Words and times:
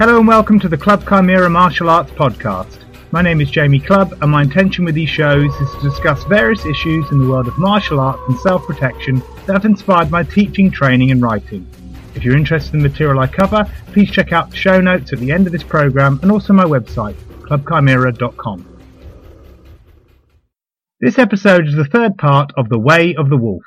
Hello 0.00 0.16
and 0.16 0.26
welcome 0.26 0.58
to 0.60 0.66
the 0.66 0.78
Clubb 0.78 1.06
Chimera 1.06 1.50
Martial 1.50 1.90
Arts 1.90 2.10
Podcast. 2.12 2.84
My 3.12 3.20
name 3.20 3.42
is 3.42 3.50
Jamie 3.50 3.80
Clubb, 3.80 4.16
and 4.22 4.30
my 4.30 4.40
intention 4.40 4.86
with 4.86 4.94
these 4.94 5.10
shows 5.10 5.54
is 5.56 5.70
to 5.72 5.80
discuss 5.82 6.24
various 6.24 6.64
issues 6.64 7.04
in 7.12 7.20
the 7.20 7.28
world 7.28 7.46
of 7.46 7.58
martial 7.58 8.00
arts 8.00 8.22
and 8.26 8.38
self 8.38 8.64
protection 8.66 9.22
that 9.44 9.52
have 9.52 9.66
inspired 9.66 10.10
my 10.10 10.22
teaching, 10.22 10.70
training, 10.70 11.10
and 11.10 11.20
writing. 11.20 11.68
If 12.14 12.24
you're 12.24 12.34
interested 12.34 12.72
in 12.72 12.82
the 12.82 12.88
material 12.88 13.20
I 13.20 13.26
cover, 13.26 13.70
please 13.88 14.10
check 14.10 14.32
out 14.32 14.48
the 14.48 14.56
show 14.56 14.80
notes 14.80 15.12
at 15.12 15.18
the 15.18 15.32
end 15.32 15.46
of 15.46 15.52
this 15.52 15.62
program 15.62 16.18
and 16.22 16.32
also 16.32 16.54
my 16.54 16.64
website, 16.64 17.16
clubbchimera.com. 17.42 18.78
This 21.02 21.18
episode 21.18 21.68
is 21.68 21.74
the 21.74 21.84
third 21.84 22.16
part 22.16 22.52
of 22.56 22.70
The 22.70 22.78
Way 22.78 23.14
of 23.16 23.28
the 23.28 23.36
Wolf. 23.36 23.64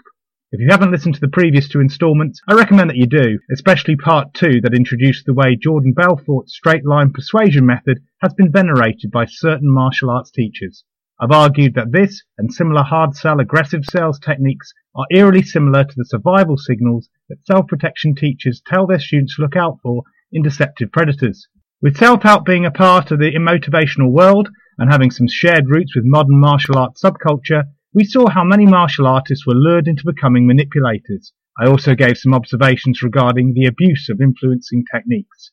If 0.53 0.59
you 0.59 0.67
haven't 0.69 0.91
listened 0.91 1.15
to 1.15 1.19
the 1.19 1.29
previous 1.29 1.67
two 1.67 1.79
installments, 1.79 2.39
I 2.47 2.53
recommend 2.53 2.91
that 2.91 2.95
you 2.95 3.07
do, 3.07 3.39
especially 3.51 3.95
part 3.95 4.35
two 4.35 4.61
that 4.61 4.75
introduced 4.75 5.25
the 5.25 5.33
way 5.33 5.55
Jordan 5.55 5.93
Belfort's 5.93 6.53
straight 6.53 6.85
line 6.85 7.11
persuasion 7.11 7.65
method 7.65 8.03
has 8.21 8.35
been 8.35 8.51
venerated 8.51 9.09
by 9.09 9.25
certain 9.25 9.73
martial 9.73 10.11
arts 10.11 10.29
teachers. 10.29 10.83
I've 11.19 11.31
argued 11.31 11.73
that 11.73 11.91
this 11.91 12.21
and 12.37 12.53
similar 12.53 12.83
hard 12.83 13.15
sell 13.15 13.39
aggressive 13.39 13.83
sales 13.83 14.19
techniques 14.19 14.71
are 14.95 15.07
eerily 15.09 15.41
similar 15.41 15.85
to 15.85 15.95
the 15.95 16.05
survival 16.05 16.57
signals 16.57 17.09
that 17.29 17.43
self-protection 17.47 18.13
teachers 18.13 18.61
tell 18.63 18.85
their 18.85 18.99
students 18.99 19.37
to 19.37 19.41
look 19.41 19.55
out 19.55 19.79
for 19.81 20.03
in 20.31 20.43
deceptive 20.43 20.91
predators. 20.91 21.47
With 21.81 21.97
self-help 21.97 22.45
being 22.45 22.67
a 22.67 22.69
part 22.69 23.09
of 23.09 23.17
the 23.17 23.31
motivational 23.39 24.11
world 24.11 24.49
and 24.77 24.91
having 24.91 25.09
some 25.09 25.27
shared 25.27 25.67
roots 25.67 25.95
with 25.95 26.05
modern 26.05 26.39
martial 26.39 26.77
arts 26.77 27.01
subculture, 27.01 27.69
we 27.93 28.03
saw 28.03 28.27
how 28.27 28.43
many 28.43 28.65
martial 28.65 29.05
artists 29.05 29.45
were 29.45 29.53
lured 29.53 29.87
into 29.87 30.03
becoming 30.05 30.47
manipulators. 30.47 31.31
I 31.59 31.67
also 31.67 31.93
gave 31.93 32.17
some 32.17 32.33
observations 32.33 33.03
regarding 33.03 33.53
the 33.53 33.67
abuse 33.67 34.09
of 34.09 34.19
influencing 34.19 34.85
techniques. 34.91 35.51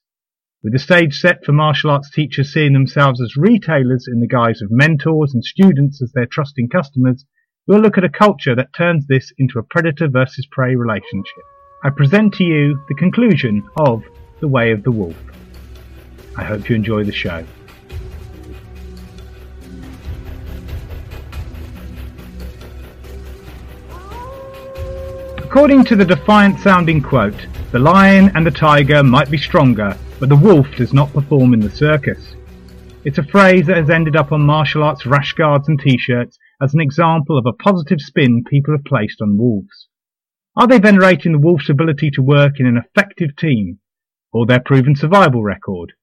With 0.62 0.72
the 0.72 0.78
stage 0.78 1.18
set 1.18 1.44
for 1.44 1.52
martial 1.52 1.90
arts 1.90 2.10
teachers 2.10 2.52
seeing 2.52 2.72
themselves 2.72 3.20
as 3.20 3.36
retailers 3.36 4.06
in 4.10 4.20
the 4.20 4.26
guise 4.26 4.62
of 4.62 4.70
mentors 4.70 5.34
and 5.34 5.44
students 5.44 6.02
as 6.02 6.12
their 6.12 6.26
trusting 6.26 6.70
customers, 6.70 7.26
we'll 7.66 7.80
look 7.80 7.98
at 7.98 8.04
a 8.04 8.08
culture 8.08 8.54
that 8.54 8.72
turns 8.72 9.06
this 9.06 9.32
into 9.36 9.58
a 9.58 9.62
predator 9.62 10.08
versus 10.08 10.46
prey 10.50 10.74
relationship. 10.76 11.44
I 11.84 11.90
present 11.90 12.34
to 12.34 12.44
you 12.44 12.82
the 12.88 12.94
conclusion 12.94 13.68
of 13.76 14.02
The 14.40 14.48
Way 14.48 14.72
of 14.72 14.82
the 14.82 14.92
Wolf. 14.92 15.16
I 16.36 16.44
hope 16.44 16.70
you 16.70 16.76
enjoy 16.76 17.04
the 17.04 17.12
show. 17.12 17.44
According 25.50 25.82
to 25.86 25.96
the 25.96 26.04
defiant 26.04 26.60
sounding 26.60 27.02
quote, 27.02 27.48
the 27.72 27.78
lion 27.80 28.30
and 28.36 28.46
the 28.46 28.52
tiger 28.52 29.02
might 29.02 29.32
be 29.32 29.36
stronger, 29.36 29.98
but 30.20 30.28
the 30.28 30.36
wolf 30.36 30.68
does 30.76 30.92
not 30.92 31.12
perform 31.12 31.54
in 31.54 31.58
the 31.58 31.68
circus. 31.68 32.36
It's 33.04 33.18
a 33.18 33.24
phrase 33.24 33.66
that 33.66 33.76
has 33.76 33.90
ended 33.90 34.14
up 34.14 34.30
on 34.30 34.42
martial 34.42 34.84
arts 34.84 35.06
rash 35.06 35.32
guards 35.32 35.66
and 35.66 35.80
t-shirts 35.80 36.38
as 36.62 36.72
an 36.72 36.80
example 36.80 37.36
of 37.36 37.46
a 37.46 37.52
positive 37.52 38.00
spin 38.00 38.44
people 38.48 38.72
have 38.72 38.84
placed 38.84 39.20
on 39.20 39.38
wolves. 39.38 39.88
Are 40.54 40.68
they 40.68 40.78
venerating 40.78 41.32
the 41.32 41.38
wolf's 41.40 41.68
ability 41.68 42.12
to 42.12 42.22
work 42.22 42.60
in 42.60 42.66
an 42.66 42.76
effective 42.76 43.34
team, 43.34 43.80
or 44.32 44.46
their 44.46 44.60
proven 44.60 44.94
survival 44.94 45.42
record? 45.42 45.94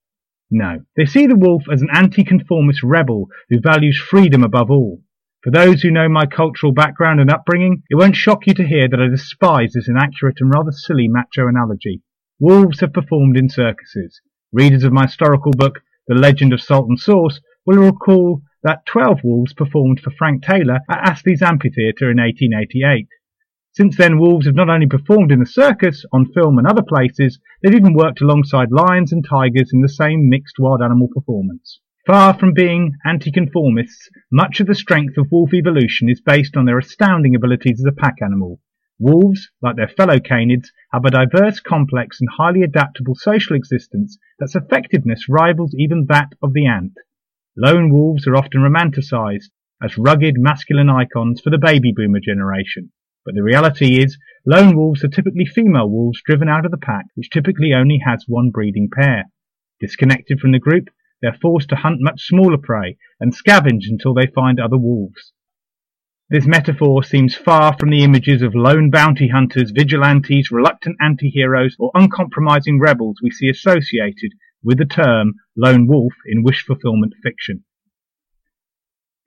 No, 0.51 0.81
they 0.97 1.05
see 1.05 1.25
the 1.25 1.37
wolf 1.37 1.63
as 1.71 1.81
an 1.81 1.89
anti-conformist 1.93 2.83
rebel 2.83 3.29
who 3.49 3.61
values 3.61 3.97
freedom 3.97 4.43
above 4.43 4.69
all. 4.69 5.03
For 5.43 5.51
those 5.51 5.83
who 5.83 5.91
know 5.91 6.09
my 6.09 6.25
cultural 6.25 6.71
background 6.71 7.19
and 7.19 7.29
upbringing, 7.29 7.83
it 7.91 7.95
won't 7.95 8.15
shock 8.15 8.47
you 8.47 8.55
to 8.55 8.67
hear 8.67 8.87
that 8.87 8.99
I 8.99 9.07
despise 9.07 9.73
this 9.73 9.87
inaccurate 9.87 10.41
and 10.41 10.51
rather 10.51 10.71
silly 10.71 11.07
macho 11.07 11.47
analogy. 11.47 12.01
Wolves 12.39 12.79
have 12.79 12.91
performed 12.91 13.37
in 13.37 13.47
circuses. 13.47 14.19
Readers 14.51 14.83
of 14.83 14.93
my 14.93 15.03
historical 15.03 15.51
book, 15.51 15.81
The 16.07 16.15
Legend 16.15 16.53
of 16.53 16.61
Salt 16.61 16.89
and 16.89 16.99
Sauce, 16.99 17.39
will 17.67 17.77
recall 17.77 18.41
that 18.63 18.85
12 18.87 19.19
wolves 19.23 19.53
performed 19.53 19.99
for 19.99 20.09
Frank 20.09 20.43
Taylor 20.43 20.79
at 20.89 21.07
Astley's 21.07 21.43
Amphitheatre 21.43 22.09
in 22.09 22.17
1888. 22.17 23.07
Since 23.73 23.95
then, 23.95 24.17
wolves 24.17 24.47
have 24.47 24.55
not 24.55 24.69
only 24.69 24.87
performed 24.87 25.31
in 25.31 25.39
the 25.39 25.45
circus, 25.45 26.03
on 26.11 26.31
film 26.33 26.57
and 26.57 26.65
other 26.65 26.81
places, 26.81 27.39
they've 27.61 27.75
even 27.75 27.93
worked 27.93 28.21
alongside 28.21 28.71
lions 28.71 29.13
and 29.13 29.23
tigers 29.23 29.69
in 29.71 29.81
the 29.81 29.87
same 29.87 30.29
mixed 30.29 30.55
wild 30.57 30.81
animal 30.81 31.09
performance. 31.13 31.79
Far 32.07 32.39
from 32.39 32.53
being 32.53 32.93
anti-conformists, 33.03 34.09
much 34.31 34.61
of 34.61 34.67
the 34.67 34.75
strength 34.75 35.17
of 35.17 35.29
wolf 35.29 35.53
evolution 35.53 36.07
is 36.07 36.21
based 36.21 36.55
on 36.55 36.63
their 36.63 36.77
astounding 36.77 37.35
abilities 37.35 37.81
as 37.81 37.85
a 37.85 37.91
pack 37.91 38.21
animal. 38.23 38.61
Wolves, 38.97 39.49
like 39.61 39.75
their 39.75 39.89
fellow 39.89 40.17
canids, 40.17 40.67
have 40.93 41.03
a 41.03 41.11
diverse, 41.11 41.59
complex, 41.59 42.21
and 42.21 42.29
highly 42.37 42.61
adaptable 42.61 43.13
social 43.13 43.57
existence 43.57 44.17
that's 44.39 44.55
effectiveness 44.55 45.25
rivals 45.27 45.75
even 45.77 46.05
that 46.07 46.29
of 46.41 46.53
the 46.53 46.65
ant. 46.65 46.93
Lone 47.57 47.91
wolves 47.91 48.25
are 48.25 48.37
often 48.37 48.61
romanticized 48.61 49.49
as 49.83 49.97
rugged, 49.97 50.35
masculine 50.37 50.89
icons 50.89 51.41
for 51.41 51.49
the 51.49 51.59
baby 51.61 51.91
boomer 51.93 52.21
generation. 52.21 52.89
But 53.25 53.35
the 53.35 53.43
reality 53.43 54.01
is, 54.01 54.17
lone 54.45 54.77
wolves 54.77 55.03
are 55.03 55.09
typically 55.09 55.45
female 55.45 55.89
wolves 55.89 56.21
driven 56.25 56.47
out 56.47 56.63
of 56.63 56.71
the 56.71 56.77
pack, 56.77 57.07
which 57.15 57.29
typically 57.29 57.73
only 57.73 57.99
has 58.05 58.23
one 58.27 58.51
breeding 58.51 58.87
pair. 58.89 59.25
Disconnected 59.81 60.39
from 60.39 60.53
the 60.53 60.59
group, 60.59 60.87
they're 61.21 61.37
forced 61.41 61.69
to 61.69 61.75
hunt 61.75 61.97
much 61.99 62.21
smaller 62.27 62.57
prey 62.57 62.97
and 63.19 63.33
scavenge 63.33 63.85
until 63.89 64.13
they 64.13 64.27
find 64.27 64.59
other 64.59 64.77
wolves. 64.77 65.33
This 66.29 66.45
metaphor 66.45 67.03
seems 67.03 67.35
far 67.35 67.77
from 67.77 67.89
the 67.89 68.03
images 68.03 68.41
of 68.41 68.53
lone 68.53 68.89
bounty 68.91 69.29
hunters, 69.29 69.71
vigilantes, 69.71 70.51
reluctant 70.51 70.97
anti-heroes, 71.01 71.77
or 71.79 71.91
uncompromising 71.93 72.79
rebels 72.81 73.19
we 73.23 73.31
see 73.31 73.47
associated 73.47 74.33
with 74.61 74.77
the 74.77 74.85
term 74.85 75.35
lone 75.55 75.87
wolf 75.87 76.13
in 76.25 76.43
wish 76.43 76.65
fulfillment 76.65 77.13
fiction. 77.23 77.63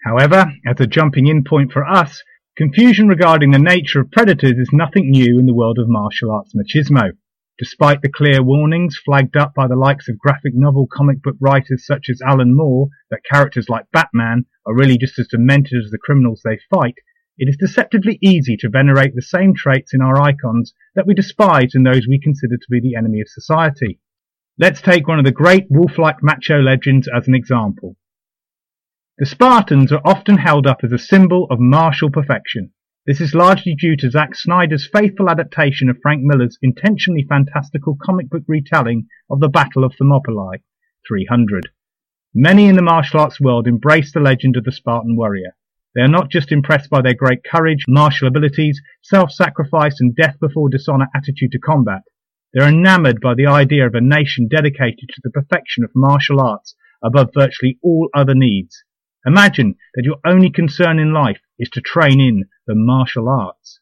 However, 0.04 0.52
as 0.66 0.78
a 0.78 0.86
jumping 0.86 1.26
in 1.26 1.42
point 1.42 1.72
for 1.72 1.86
us, 1.86 2.22
confusion 2.56 3.08
regarding 3.08 3.52
the 3.52 3.58
nature 3.58 4.00
of 4.00 4.10
predators 4.10 4.58
is 4.58 4.70
nothing 4.70 5.10
new 5.10 5.38
in 5.38 5.46
the 5.46 5.54
world 5.54 5.78
of 5.78 5.88
martial 5.88 6.30
arts 6.30 6.54
machismo. 6.54 7.12
Despite 7.60 8.00
the 8.00 8.08
clear 8.08 8.42
warnings 8.42 8.96
flagged 8.96 9.36
up 9.36 9.54
by 9.54 9.68
the 9.68 9.76
likes 9.76 10.08
of 10.08 10.18
graphic 10.18 10.54
novel 10.54 10.86
comic 10.90 11.20
book 11.20 11.36
writers 11.38 11.84
such 11.84 12.08
as 12.08 12.22
Alan 12.22 12.56
Moore 12.56 12.88
that 13.10 13.22
characters 13.30 13.68
like 13.68 13.90
Batman 13.92 14.46
are 14.64 14.74
really 14.74 14.96
just 14.96 15.18
as 15.18 15.28
demented 15.28 15.84
as 15.84 15.90
the 15.90 15.98
criminals 15.98 16.40
they 16.42 16.58
fight, 16.70 16.94
it 17.36 17.50
is 17.50 17.58
deceptively 17.58 18.18
easy 18.22 18.56
to 18.60 18.70
venerate 18.70 19.14
the 19.14 19.20
same 19.20 19.52
traits 19.54 19.92
in 19.92 20.00
our 20.00 20.18
icons 20.18 20.72
that 20.94 21.06
we 21.06 21.12
despise 21.12 21.74
in 21.74 21.82
those 21.82 22.06
we 22.08 22.18
consider 22.18 22.56
to 22.56 22.70
be 22.70 22.80
the 22.80 22.96
enemy 22.96 23.20
of 23.20 23.28
society. 23.28 24.00
Let's 24.58 24.80
take 24.80 25.06
one 25.06 25.18
of 25.18 25.26
the 25.26 25.30
great 25.30 25.66
wolf-like 25.68 26.22
macho 26.22 26.62
legends 26.62 27.10
as 27.14 27.28
an 27.28 27.34
example. 27.34 27.98
The 29.18 29.26
Spartans 29.26 29.92
are 29.92 30.00
often 30.02 30.38
held 30.38 30.66
up 30.66 30.78
as 30.82 30.92
a 30.92 30.98
symbol 30.98 31.46
of 31.50 31.60
martial 31.60 32.10
perfection. 32.10 32.72
This 33.10 33.20
is 33.20 33.34
largely 33.34 33.74
due 33.74 33.96
to 33.96 34.08
Zack 34.08 34.36
Snyder's 34.36 34.86
faithful 34.86 35.28
adaptation 35.28 35.90
of 35.90 35.98
Frank 36.00 36.22
Miller's 36.22 36.56
intentionally 36.62 37.26
fantastical 37.28 37.98
comic 38.00 38.30
book 38.30 38.44
retelling 38.46 39.08
of 39.28 39.40
the 39.40 39.48
Battle 39.48 39.82
of 39.82 39.96
Thermopylae 39.98 40.62
300. 41.08 41.70
Many 42.32 42.68
in 42.68 42.76
the 42.76 42.82
martial 42.82 43.18
arts 43.18 43.40
world 43.40 43.66
embrace 43.66 44.12
the 44.12 44.20
legend 44.20 44.56
of 44.56 44.62
the 44.62 44.70
Spartan 44.70 45.16
warrior. 45.16 45.56
They 45.92 46.02
are 46.02 46.06
not 46.06 46.30
just 46.30 46.52
impressed 46.52 46.88
by 46.88 47.02
their 47.02 47.14
great 47.14 47.42
courage, 47.42 47.86
martial 47.88 48.28
abilities, 48.28 48.80
self-sacrifice 49.02 49.96
and 49.98 50.14
death 50.14 50.38
before 50.38 50.68
dishonor 50.68 51.08
attitude 51.12 51.50
to 51.50 51.58
combat. 51.58 52.02
They're 52.54 52.68
enamored 52.68 53.20
by 53.20 53.34
the 53.34 53.46
idea 53.46 53.88
of 53.88 53.96
a 53.96 54.00
nation 54.00 54.46
dedicated 54.46 55.08
to 55.08 55.20
the 55.24 55.30
perfection 55.30 55.82
of 55.82 55.90
martial 55.96 56.40
arts 56.40 56.76
above 57.02 57.30
virtually 57.34 57.76
all 57.82 58.08
other 58.14 58.36
needs. 58.36 58.84
Imagine 59.26 59.74
that 59.94 60.04
your 60.04 60.16
only 60.24 60.48
concern 60.48 61.00
in 61.00 61.12
life 61.12 61.40
is 61.58 61.68
to 61.70 61.80
train 61.82 62.20
in 62.20 62.44
the 62.70 62.76
martial 62.76 63.28
arts. 63.28 63.80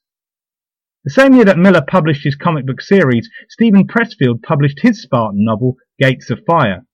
The 1.05 1.11
same 1.11 1.35
year 1.35 1.45
that 1.45 1.59
Miller 1.59 1.85
published 1.87 2.25
his 2.25 2.37
comic 2.37 2.65
book 2.65 2.81
series, 2.81 3.29
Steven 3.51 3.87
Pressfield 3.87 4.43
published 4.43 4.81
his 4.81 5.03
Spartan 5.03 5.45
novel, 5.45 5.77
Gates 6.01 6.31
of 6.31 6.43
Fire. 6.47 6.87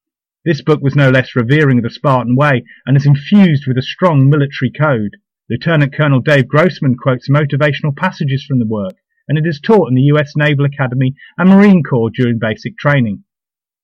This 0.44 0.60
book 0.60 0.80
was 0.82 0.96
no 0.96 1.08
less 1.08 1.36
revering 1.36 1.78
of 1.78 1.84
the 1.84 1.90
Spartan 1.90 2.34
way 2.34 2.64
and 2.84 2.96
is 2.96 3.06
infused 3.06 3.68
with 3.68 3.78
a 3.78 3.82
strong 3.82 4.28
military 4.28 4.72
code. 4.76 5.12
Lieutenant 5.48 5.94
Colonel 5.94 6.18
Dave 6.18 6.48
Grossman 6.48 6.96
quotes 6.96 7.30
motivational 7.30 7.96
passages 7.96 8.44
from 8.44 8.58
the 8.58 8.66
work, 8.66 8.96
and 9.28 9.38
it 9.38 9.46
is 9.46 9.60
taught 9.60 9.88
in 9.88 9.94
the 9.94 10.10
US 10.14 10.32
Naval 10.36 10.64
Academy 10.64 11.14
and 11.38 11.48
Marine 11.48 11.84
Corps 11.84 12.10
during 12.10 12.40
basic 12.40 12.76
training. 12.76 13.22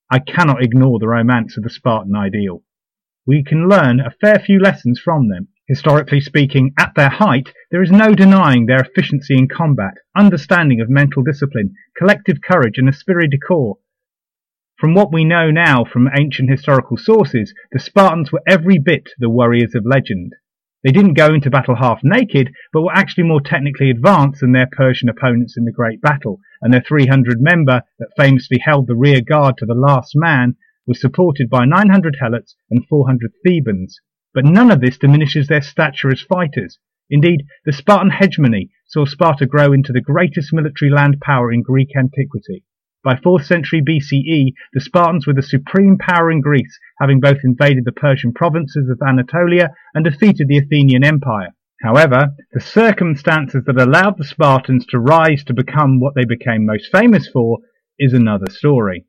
I 0.09 0.19
cannot 0.19 0.61
ignore 0.61 0.99
the 0.99 1.07
romance 1.07 1.55
of 1.55 1.63
the 1.63 1.69
Spartan 1.69 2.13
ideal 2.13 2.61
we 3.25 3.43
can 3.43 3.69
learn 3.69 3.99
a 3.99 4.11
fair 4.19 4.39
few 4.39 4.59
lessons 4.59 4.99
from 4.99 5.29
them. 5.29 5.47
Historically 5.71 6.19
speaking, 6.19 6.73
at 6.77 6.93
their 6.95 7.07
height, 7.07 7.53
there 7.71 7.81
is 7.81 7.93
no 7.93 8.13
denying 8.13 8.65
their 8.65 8.81
efficiency 8.81 9.37
in 9.37 9.47
combat, 9.47 9.93
understanding 10.13 10.81
of 10.81 10.89
mental 10.89 11.23
discipline, 11.23 11.73
collective 11.97 12.41
courage, 12.41 12.77
and 12.77 12.89
esprit 12.89 13.29
de 13.29 13.37
corps. 13.37 13.77
From 14.77 14.93
what 14.93 15.13
we 15.13 15.23
know 15.23 15.49
now 15.49 15.85
from 15.85 16.09
ancient 16.13 16.49
historical 16.49 16.97
sources, 16.97 17.53
the 17.71 17.79
Spartans 17.79 18.33
were 18.33 18.43
every 18.45 18.79
bit 18.79 19.11
the 19.17 19.29
warriors 19.29 19.73
of 19.73 19.85
legend. 19.85 20.33
They 20.83 20.91
didn't 20.91 21.13
go 21.13 21.33
into 21.33 21.49
battle 21.49 21.75
half 21.75 22.01
naked, 22.03 22.53
but 22.73 22.81
were 22.81 22.93
actually 22.93 23.23
more 23.23 23.39
technically 23.39 23.89
advanced 23.89 24.41
than 24.41 24.51
their 24.51 24.67
Persian 24.69 25.07
opponents 25.07 25.55
in 25.55 25.63
the 25.63 25.71
Great 25.71 26.01
Battle, 26.01 26.41
and 26.61 26.73
their 26.73 26.83
300 26.85 27.39
member 27.39 27.83
that 27.97 28.11
famously 28.17 28.59
held 28.61 28.87
the 28.87 28.95
rear 28.97 29.21
guard 29.21 29.55
to 29.59 29.65
the 29.65 29.73
last 29.73 30.17
man 30.17 30.57
was 30.85 30.99
supported 30.99 31.49
by 31.49 31.63
900 31.63 32.17
Helots 32.21 32.55
and 32.69 32.85
400 32.89 33.31
Thebans, 33.47 34.01
but 34.33 34.45
none 34.45 34.71
of 34.71 34.81
this 34.81 34.97
diminishes 34.97 35.47
their 35.47 35.61
stature 35.61 36.11
as 36.11 36.21
fighters. 36.21 36.79
Indeed, 37.09 37.45
the 37.65 37.73
Spartan 37.73 38.11
hegemony 38.11 38.71
saw 38.85 39.05
Sparta 39.05 39.45
grow 39.45 39.73
into 39.73 39.91
the 39.91 40.01
greatest 40.01 40.53
military 40.53 40.89
land 40.89 41.19
power 41.19 41.51
in 41.51 41.61
Greek 41.61 41.89
antiquity. 41.97 42.63
By 43.03 43.15
4th 43.15 43.45
century 43.45 43.81
BCE, 43.81 44.53
the 44.73 44.79
Spartans 44.79 45.25
were 45.25 45.33
the 45.33 45.41
supreme 45.41 45.97
power 45.97 46.31
in 46.31 46.39
Greece, 46.39 46.79
having 46.99 47.19
both 47.19 47.39
invaded 47.43 47.83
the 47.83 47.91
Persian 47.91 48.31
provinces 48.31 48.89
of 48.89 49.01
Anatolia 49.01 49.71
and 49.93 50.05
defeated 50.05 50.47
the 50.47 50.59
Athenian 50.59 51.03
Empire. 51.03 51.49
However, 51.81 52.35
the 52.53 52.59
circumstances 52.59 53.63
that 53.65 53.81
allowed 53.81 54.19
the 54.19 54.23
Spartans 54.23 54.85
to 54.87 54.99
rise 54.99 55.43
to 55.45 55.53
become 55.53 55.99
what 55.99 56.13
they 56.13 56.25
became 56.25 56.65
most 56.65 56.91
famous 56.91 57.27
for 57.27 57.57
is 57.97 58.13
another 58.13 58.51
story. 58.51 59.07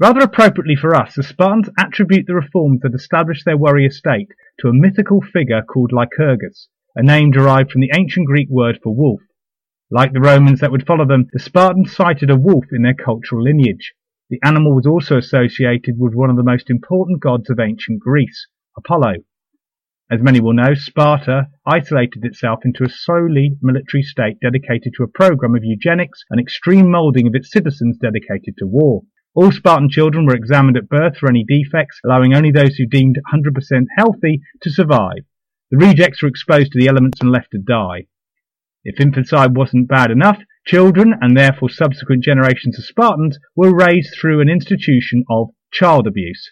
Rather 0.00 0.20
appropriately 0.20 0.76
for 0.76 0.94
us, 0.94 1.14
the 1.14 1.22
Spartans 1.22 1.68
attribute 1.78 2.26
the 2.26 2.34
reforms 2.34 2.80
that 2.80 2.94
established 2.94 3.44
their 3.44 3.58
warrior 3.58 3.90
state 3.90 4.28
to 4.58 4.68
a 4.68 4.72
mythical 4.72 5.20
figure 5.20 5.60
called 5.60 5.92
Lycurgus, 5.92 6.70
a 6.96 7.02
name 7.02 7.30
derived 7.30 7.70
from 7.70 7.82
the 7.82 7.92
ancient 7.94 8.26
Greek 8.26 8.48
word 8.48 8.78
for 8.82 8.96
wolf. 8.96 9.20
Like 9.90 10.14
the 10.14 10.20
Romans 10.20 10.60
that 10.60 10.72
would 10.72 10.86
follow 10.86 11.06
them, 11.06 11.26
the 11.34 11.38
Spartans 11.38 11.94
cited 11.94 12.30
a 12.30 12.36
wolf 12.36 12.64
in 12.72 12.80
their 12.80 12.94
cultural 12.94 13.42
lineage. 13.42 13.92
The 14.30 14.40
animal 14.42 14.74
was 14.74 14.86
also 14.86 15.18
associated 15.18 15.96
with 15.98 16.14
one 16.14 16.30
of 16.30 16.36
the 16.36 16.42
most 16.42 16.70
important 16.70 17.20
gods 17.20 17.50
of 17.50 17.60
ancient 17.60 18.00
Greece, 18.00 18.46
Apollo. 18.78 19.16
As 20.10 20.22
many 20.22 20.40
will 20.40 20.54
know, 20.54 20.72
Sparta 20.72 21.48
isolated 21.66 22.24
itself 22.24 22.60
into 22.64 22.84
a 22.84 22.88
solely 22.88 23.58
military 23.60 24.02
state 24.02 24.38
dedicated 24.40 24.94
to 24.96 25.02
a 25.02 25.08
program 25.08 25.54
of 25.54 25.62
eugenics 25.62 26.24
and 26.30 26.40
extreme 26.40 26.90
moulding 26.90 27.26
of 27.26 27.34
its 27.34 27.52
citizens 27.52 27.98
dedicated 27.98 28.54
to 28.56 28.66
war. 28.66 29.02
All 29.32 29.52
Spartan 29.52 29.88
children 29.88 30.26
were 30.26 30.34
examined 30.34 30.76
at 30.76 30.88
birth 30.88 31.16
for 31.16 31.28
any 31.28 31.44
defects, 31.44 32.00
allowing 32.04 32.34
only 32.34 32.50
those 32.50 32.74
who 32.74 32.86
deemed 32.86 33.16
100% 33.32 33.86
healthy 33.96 34.40
to 34.62 34.70
survive. 34.70 35.24
The 35.70 35.76
rejects 35.76 36.20
were 36.20 36.28
exposed 36.28 36.72
to 36.72 36.80
the 36.80 36.88
elements 36.88 37.20
and 37.20 37.30
left 37.30 37.52
to 37.52 37.58
die. 37.58 38.08
If 38.82 38.98
infanticide 38.98 39.56
wasn't 39.56 39.86
bad 39.86 40.10
enough, 40.10 40.42
children, 40.66 41.14
and 41.20 41.36
therefore 41.36 41.70
subsequent 41.70 42.24
generations 42.24 42.76
of 42.76 42.84
Spartans, 42.84 43.38
were 43.54 43.72
raised 43.72 44.16
through 44.16 44.40
an 44.40 44.48
institution 44.48 45.22
of 45.30 45.50
child 45.70 46.08
abuse. 46.08 46.50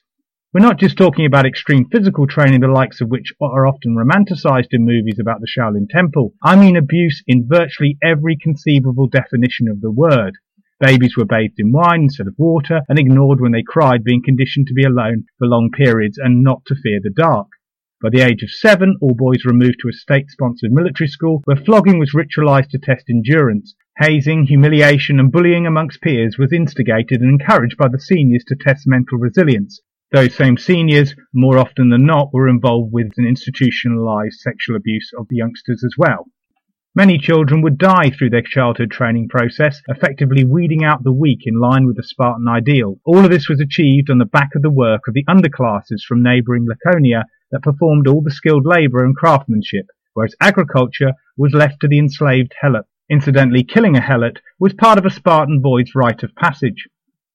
We're 0.54 0.60
not 0.60 0.78
just 0.78 0.96
talking 0.96 1.26
about 1.26 1.46
extreme 1.46 1.88
physical 1.90 2.28
training, 2.28 2.60
the 2.60 2.68
likes 2.68 3.00
of 3.00 3.08
which 3.08 3.32
are 3.40 3.66
often 3.66 3.96
romanticized 3.96 4.68
in 4.70 4.84
movies 4.84 5.18
about 5.18 5.40
the 5.40 5.48
Shaolin 5.48 5.88
Temple. 5.90 6.34
I 6.44 6.54
mean 6.54 6.76
abuse 6.76 7.24
in 7.26 7.48
virtually 7.48 7.98
every 8.02 8.36
conceivable 8.36 9.08
definition 9.08 9.66
of 9.68 9.80
the 9.80 9.90
word. 9.90 10.38
Babies 10.80 11.16
were 11.16 11.24
bathed 11.24 11.58
in 11.58 11.72
wine 11.72 12.02
instead 12.02 12.28
of 12.28 12.38
water 12.38 12.82
and 12.88 12.98
ignored 12.98 13.40
when 13.40 13.52
they 13.52 13.64
cried, 13.66 14.04
being 14.04 14.22
conditioned 14.22 14.68
to 14.68 14.74
be 14.74 14.84
alone 14.84 15.24
for 15.38 15.48
long 15.48 15.70
periods 15.70 16.18
and 16.18 16.42
not 16.42 16.64
to 16.66 16.76
fear 16.76 17.00
the 17.02 17.10
dark. 17.10 17.48
By 18.00 18.10
the 18.10 18.20
age 18.20 18.44
of 18.44 18.50
seven, 18.50 18.96
all 19.00 19.14
boys 19.14 19.44
were 19.44 19.50
removed 19.50 19.78
to 19.82 19.88
a 19.88 19.92
state-sponsored 19.92 20.70
military 20.70 21.08
school 21.08 21.42
where 21.46 21.56
flogging 21.56 21.98
was 21.98 22.14
ritualized 22.14 22.70
to 22.70 22.78
test 22.78 23.10
endurance. 23.10 23.74
Hazing, 23.98 24.44
humiliation 24.44 25.18
and 25.18 25.32
bullying 25.32 25.66
amongst 25.66 26.00
peers 26.00 26.38
was 26.38 26.52
instigated 26.52 27.22
and 27.22 27.40
encouraged 27.40 27.76
by 27.76 27.88
the 27.88 27.98
seniors 27.98 28.44
to 28.44 28.54
test 28.54 28.86
mental 28.86 29.18
resilience. 29.18 29.80
Those 30.12 30.36
same 30.36 30.56
seniors, 30.56 31.16
more 31.34 31.58
often 31.58 31.88
than 31.90 32.06
not, 32.06 32.32
were 32.32 32.48
involved 32.48 32.92
with 32.92 33.08
an 33.16 33.26
institutionalized 33.26 34.38
sexual 34.38 34.76
abuse 34.76 35.10
of 35.18 35.26
the 35.28 35.36
youngsters 35.36 35.82
as 35.84 35.94
well. 35.98 36.26
Many 36.98 37.16
children 37.16 37.62
would 37.62 37.78
die 37.78 38.10
through 38.10 38.30
their 38.30 38.42
childhood 38.42 38.90
training 38.90 39.28
process, 39.28 39.80
effectively 39.86 40.42
weeding 40.42 40.82
out 40.82 41.04
the 41.04 41.12
weak 41.12 41.42
in 41.44 41.60
line 41.60 41.86
with 41.86 41.94
the 41.94 42.02
Spartan 42.02 42.48
ideal. 42.48 42.98
All 43.04 43.24
of 43.24 43.30
this 43.30 43.48
was 43.48 43.60
achieved 43.60 44.10
on 44.10 44.18
the 44.18 44.24
back 44.24 44.56
of 44.56 44.62
the 44.62 44.70
work 44.70 45.02
of 45.06 45.14
the 45.14 45.24
underclasses 45.26 46.02
from 46.02 46.24
neighbouring 46.24 46.66
Laconia 46.66 47.26
that 47.52 47.62
performed 47.62 48.08
all 48.08 48.20
the 48.20 48.32
skilled 48.32 48.66
labour 48.66 49.04
and 49.04 49.14
craftsmanship, 49.14 49.86
whereas 50.14 50.34
agriculture 50.40 51.12
was 51.36 51.54
left 51.54 51.78
to 51.82 51.86
the 51.86 52.00
enslaved 52.00 52.52
helot. 52.60 52.86
Incidentally, 53.08 53.62
killing 53.62 53.96
a 53.96 54.00
helot 54.00 54.38
was 54.58 54.74
part 54.74 54.98
of 54.98 55.06
a 55.06 55.10
Spartan 55.10 55.60
boy's 55.60 55.94
rite 55.94 56.24
of 56.24 56.34
passage. 56.34 56.88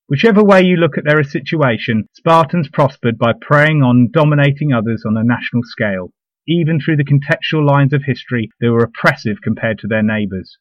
Whichever 0.09 0.43
way 0.43 0.61
you 0.61 0.75
look 0.75 0.97
at 0.97 1.05
their 1.05 1.23
situation, 1.23 2.09
Spartans 2.11 2.67
prospered 2.67 3.17
by 3.17 3.31
preying 3.39 3.81
on 3.81 4.09
dominating 4.11 4.73
others 4.73 5.03
on 5.07 5.15
a 5.15 5.23
national 5.23 5.63
scale. 5.63 6.11
Even 6.47 6.79
through 6.79 6.97
the 6.97 7.05
contextual 7.05 7.65
lines 7.65 7.93
of 7.93 8.03
history, 8.03 8.49
they 8.59 8.67
were 8.67 8.83
oppressive 8.83 9.37
compared 9.41 9.79
to 9.79 9.87
their 9.87 10.03
neighbours. 10.03 10.57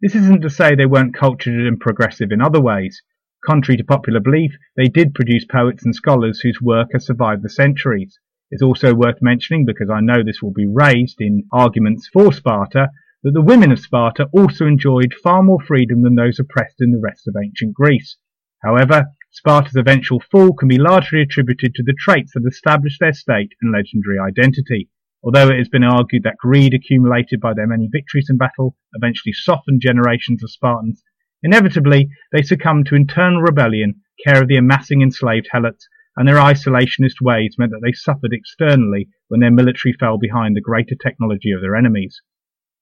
This 0.00 0.14
isn't 0.14 0.42
to 0.42 0.50
say 0.50 0.74
they 0.74 0.86
weren't 0.86 1.14
cultured 1.14 1.66
and 1.66 1.80
progressive 1.80 2.30
in 2.30 2.40
other 2.40 2.60
ways. 2.60 3.02
Contrary 3.44 3.76
to 3.78 3.84
popular 3.84 4.20
belief, 4.20 4.52
they 4.76 4.88
did 4.88 5.14
produce 5.14 5.44
poets 5.44 5.84
and 5.84 5.94
scholars 5.94 6.40
whose 6.40 6.60
work 6.62 6.90
has 6.92 7.06
survived 7.06 7.42
the 7.42 7.48
centuries. 7.48 8.18
It's 8.50 8.62
also 8.62 8.94
worth 8.94 9.20
mentioning, 9.20 9.64
because 9.64 9.90
I 9.90 10.00
know 10.00 10.22
this 10.22 10.40
will 10.40 10.52
be 10.52 10.66
raised 10.66 11.20
in 11.20 11.44
arguments 11.52 12.08
for 12.12 12.32
Sparta, 12.32 12.90
that 13.24 13.32
the 13.32 13.42
women 13.42 13.72
of 13.72 13.80
Sparta 13.80 14.28
also 14.32 14.66
enjoyed 14.66 15.14
far 15.14 15.42
more 15.42 15.60
freedom 15.60 16.02
than 16.02 16.14
those 16.14 16.38
oppressed 16.38 16.80
in 16.80 16.92
the 16.92 17.00
rest 17.02 17.26
of 17.26 17.34
ancient 17.42 17.74
Greece. 17.74 18.18
However, 18.62 19.06
Sparta's 19.32 19.74
eventual 19.74 20.20
fall 20.20 20.52
can 20.52 20.68
be 20.68 20.78
largely 20.78 21.20
attributed 21.20 21.74
to 21.74 21.82
the 21.82 21.96
traits 21.98 22.32
that 22.34 22.46
established 22.46 23.00
their 23.00 23.12
state 23.12 23.52
and 23.60 23.72
legendary 23.72 24.18
identity. 24.18 24.90
Although 25.26 25.48
it 25.48 25.56
has 25.56 25.70
been 25.70 25.82
argued 25.82 26.22
that 26.24 26.36
greed 26.36 26.74
accumulated 26.74 27.40
by 27.40 27.54
their 27.54 27.66
many 27.66 27.88
victories 27.90 28.28
in 28.28 28.36
battle 28.36 28.76
eventually 28.92 29.32
softened 29.32 29.80
generations 29.80 30.44
of 30.44 30.50
Spartans, 30.50 31.02
inevitably 31.42 32.10
they 32.30 32.42
succumbed 32.42 32.84
to 32.86 32.94
internal 32.94 33.40
rebellion, 33.40 34.02
care 34.22 34.42
of 34.42 34.48
the 34.48 34.58
amassing 34.58 35.00
enslaved 35.00 35.48
helots, 35.50 35.88
and 36.14 36.28
their 36.28 36.36
isolationist 36.36 37.22
ways 37.22 37.56
meant 37.58 37.72
that 37.72 37.80
they 37.82 37.92
suffered 37.92 38.34
externally 38.34 39.08
when 39.28 39.40
their 39.40 39.50
military 39.50 39.94
fell 39.94 40.18
behind 40.18 40.54
the 40.54 40.60
greater 40.60 40.94
technology 40.94 41.52
of 41.52 41.62
their 41.62 41.74
enemies. 41.74 42.20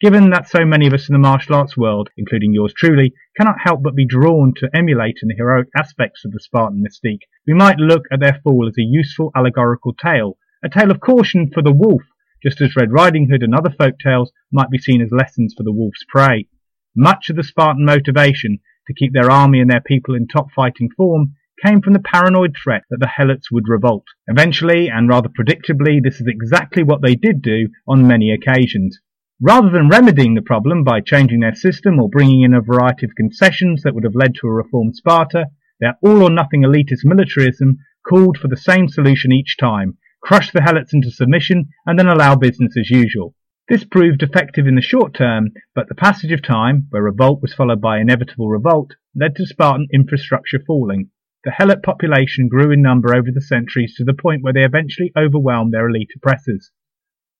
Given 0.00 0.30
that 0.30 0.48
so 0.48 0.64
many 0.64 0.88
of 0.88 0.94
us 0.94 1.08
in 1.08 1.12
the 1.12 1.20
martial 1.20 1.54
arts 1.54 1.76
world, 1.76 2.10
including 2.16 2.52
yours 2.52 2.74
truly, 2.76 3.14
cannot 3.36 3.60
help 3.60 3.84
but 3.84 3.94
be 3.94 4.04
drawn 4.04 4.52
to 4.56 4.68
emulating 4.74 5.28
the 5.28 5.36
heroic 5.36 5.68
aspects 5.76 6.24
of 6.24 6.32
the 6.32 6.40
Spartan 6.40 6.82
mystique, 6.82 7.22
we 7.46 7.54
might 7.54 7.78
look 7.78 8.06
at 8.10 8.18
their 8.18 8.40
fall 8.42 8.66
as 8.66 8.76
a 8.76 8.82
useful 8.82 9.30
allegorical 9.36 9.94
tale, 9.94 10.38
a 10.64 10.68
tale 10.68 10.90
of 10.90 10.98
caution 10.98 11.48
for 11.48 11.62
the 11.62 11.72
wolf, 11.72 12.02
just 12.42 12.60
as 12.60 12.74
Red 12.76 12.92
Riding 12.92 13.28
Hood 13.30 13.42
and 13.42 13.54
other 13.54 13.70
folk 13.70 13.98
tales 13.98 14.32
might 14.50 14.70
be 14.70 14.78
seen 14.78 15.00
as 15.00 15.12
lessons 15.12 15.54
for 15.56 15.62
the 15.62 15.72
wolf's 15.72 16.04
prey. 16.08 16.48
Much 16.96 17.30
of 17.30 17.36
the 17.36 17.44
Spartan 17.44 17.84
motivation 17.84 18.58
to 18.86 18.94
keep 18.94 19.12
their 19.12 19.30
army 19.30 19.60
and 19.60 19.70
their 19.70 19.80
people 19.80 20.14
in 20.14 20.26
top 20.26 20.50
fighting 20.50 20.90
form 20.96 21.34
came 21.64 21.80
from 21.80 21.92
the 21.92 22.00
paranoid 22.00 22.56
threat 22.56 22.82
that 22.90 22.98
the 22.98 23.06
Helots 23.06 23.52
would 23.52 23.68
revolt. 23.68 24.04
Eventually, 24.26 24.88
and 24.88 25.08
rather 25.08 25.28
predictably, 25.28 26.02
this 26.02 26.20
is 26.20 26.26
exactly 26.26 26.82
what 26.82 27.00
they 27.00 27.14
did 27.14 27.40
do 27.40 27.68
on 27.86 28.08
many 28.08 28.32
occasions. 28.32 28.98
Rather 29.40 29.70
than 29.70 29.88
remedying 29.88 30.34
the 30.34 30.42
problem 30.42 30.82
by 30.82 31.00
changing 31.00 31.40
their 31.40 31.54
system 31.54 32.00
or 32.00 32.08
bringing 32.08 32.42
in 32.42 32.54
a 32.54 32.60
variety 32.60 33.06
of 33.06 33.14
concessions 33.14 33.82
that 33.82 33.94
would 33.94 34.04
have 34.04 34.14
led 34.14 34.34
to 34.34 34.48
a 34.48 34.52
reformed 34.52 34.96
Sparta, 34.96 35.46
their 35.80 35.96
all 36.02 36.22
or 36.22 36.30
nothing 36.30 36.62
elitist 36.62 37.04
militarism 37.04 37.78
called 38.08 38.36
for 38.36 38.48
the 38.48 38.56
same 38.56 38.88
solution 38.88 39.32
each 39.32 39.56
time 39.56 39.96
crush 40.22 40.52
the 40.52 40.60
Helots 40.60 40.92
into 40.92 41.10
submission 41.10 41.68
and 41.84 41.98
then 41.98 42.06
allow 42.08 42.36
business 42.36 42.76
as 42.78 42.90
usual. 42.90 43.34
This 43.68 43.84
proved 43.84 44.22
effective 44.22 44.66
in 44.66 44.74
the 44.74 44.80
short 44.80 45.14
term, 45.14 45.50
but 45.74 45.88
the 45.88 45.94
passage 45.94 46.32
of 46.32 46.42
time, 46.42 46.86
where 46.90 47.02
revolt 47.02 47.42
was 47.42 47.54
followed 47.54 47.80
by 47.80 48.00
inevitable 48.00 48.48
revolt, 48.48 48.94
led 49.14 49.36
to 49.36 49.46
Spartan 49.46 49.88
infrastructure 49.92 50.58
falling. 50.58 51.10
The 51.44 51.50
Helot 51.50 51.82
population 51.82 52.48
grew 52.48 52.70
in 52.70 52.82
number 52.82 53.14
over 53.14 53.30
the 53.32 53.40
centuries 53.40 53.94
to 53.96 54.04
the 54.04 54.14
point 54.14 54.42
where 54.42 54.52
they 54.52 54.64
eventually 54.64 55.12
overwhelmed 55.16 55.72
their 55.72 55.88
elite 55.88 56.12
oppressors. 56.16 56.70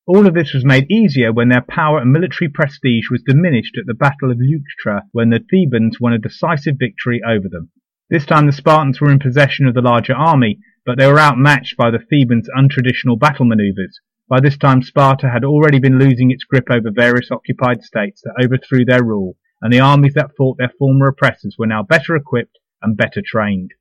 All 0.06 0.26
of 0.26 0.34
this 0.34 0.52
was 0.52 0.64
made 0.64 0.90
easier 0.90 1.32
when 1.32 1.48
their 1.48 1.60
power 1.62 2.00
and 2.00 2.12
military 2.12 2.48
prestige 2.48 3.10
was 3.10 3.22
diminished 3.22 3.78
at 3.78 3.86
the 3.86 3.94
Battle 3.94 4.32
of 4.32 4.38
Leuctra 4.38 5.02
when 5.12 5.30
the 5.30 5.38
Thebans 5.38 6.00
won 6.00 6.12
a 6.12 6.18
decisive 6.18 6.76
victory 6.78 7.20
over 7.24 7.48
them. 7.48 7.70
This 8.10 8.26
time 8.26 8.46
the 8.46 8.52
Spartans 8.52 9.00
were 9.00 9.12
in 9.12 9.20
possession 9.20 9.66
of 9.68 9.74
the 9.74 9.80
larger 9.80 10.14
army, 10.14 10.58
but 10.84 10.98
they 10.98 11.06
were 11.06 11.18
outmatched 11.18 11.76
by 11.76 11.90
the 11.90 11.98
Thebans' 11.98 12.48
untraditional 12.56 13.18
battle 13.18 13.44
maneuvers. 13.44 14.00
By 14.28 14.40
this 14.40 14.56
time 14.56 14.82
Sparta 14.82 15.30
had 15.30 15.44
already 15.44 15.78
been 15.78 15.98
losing 15.98 16.30
its 16.30 16.44
grip 16.44 16.70
over 16.70 16.90
various 16.90 17.30
occupied 17.30 17.82
states 17.82 18.22
that 18.22 18.42
overthrew 18.42 18.84
their 18.84 19.04
rule, 19.04 19.36
and 19.60 19.72
the 19.72 19.80
armies 19.80 20.14
that 20.14 20.34
fought 20.36 20.58
their 20.58 20.72
former 20.78 21.06
oppressors 21.06 21.56
were 21.58 21.66
now 21.66 21.82
better 21.82 22.16
equipped 22.16 22.58
and 22.80 22.96
better 22.96 23.22
trained. 23.24 23.72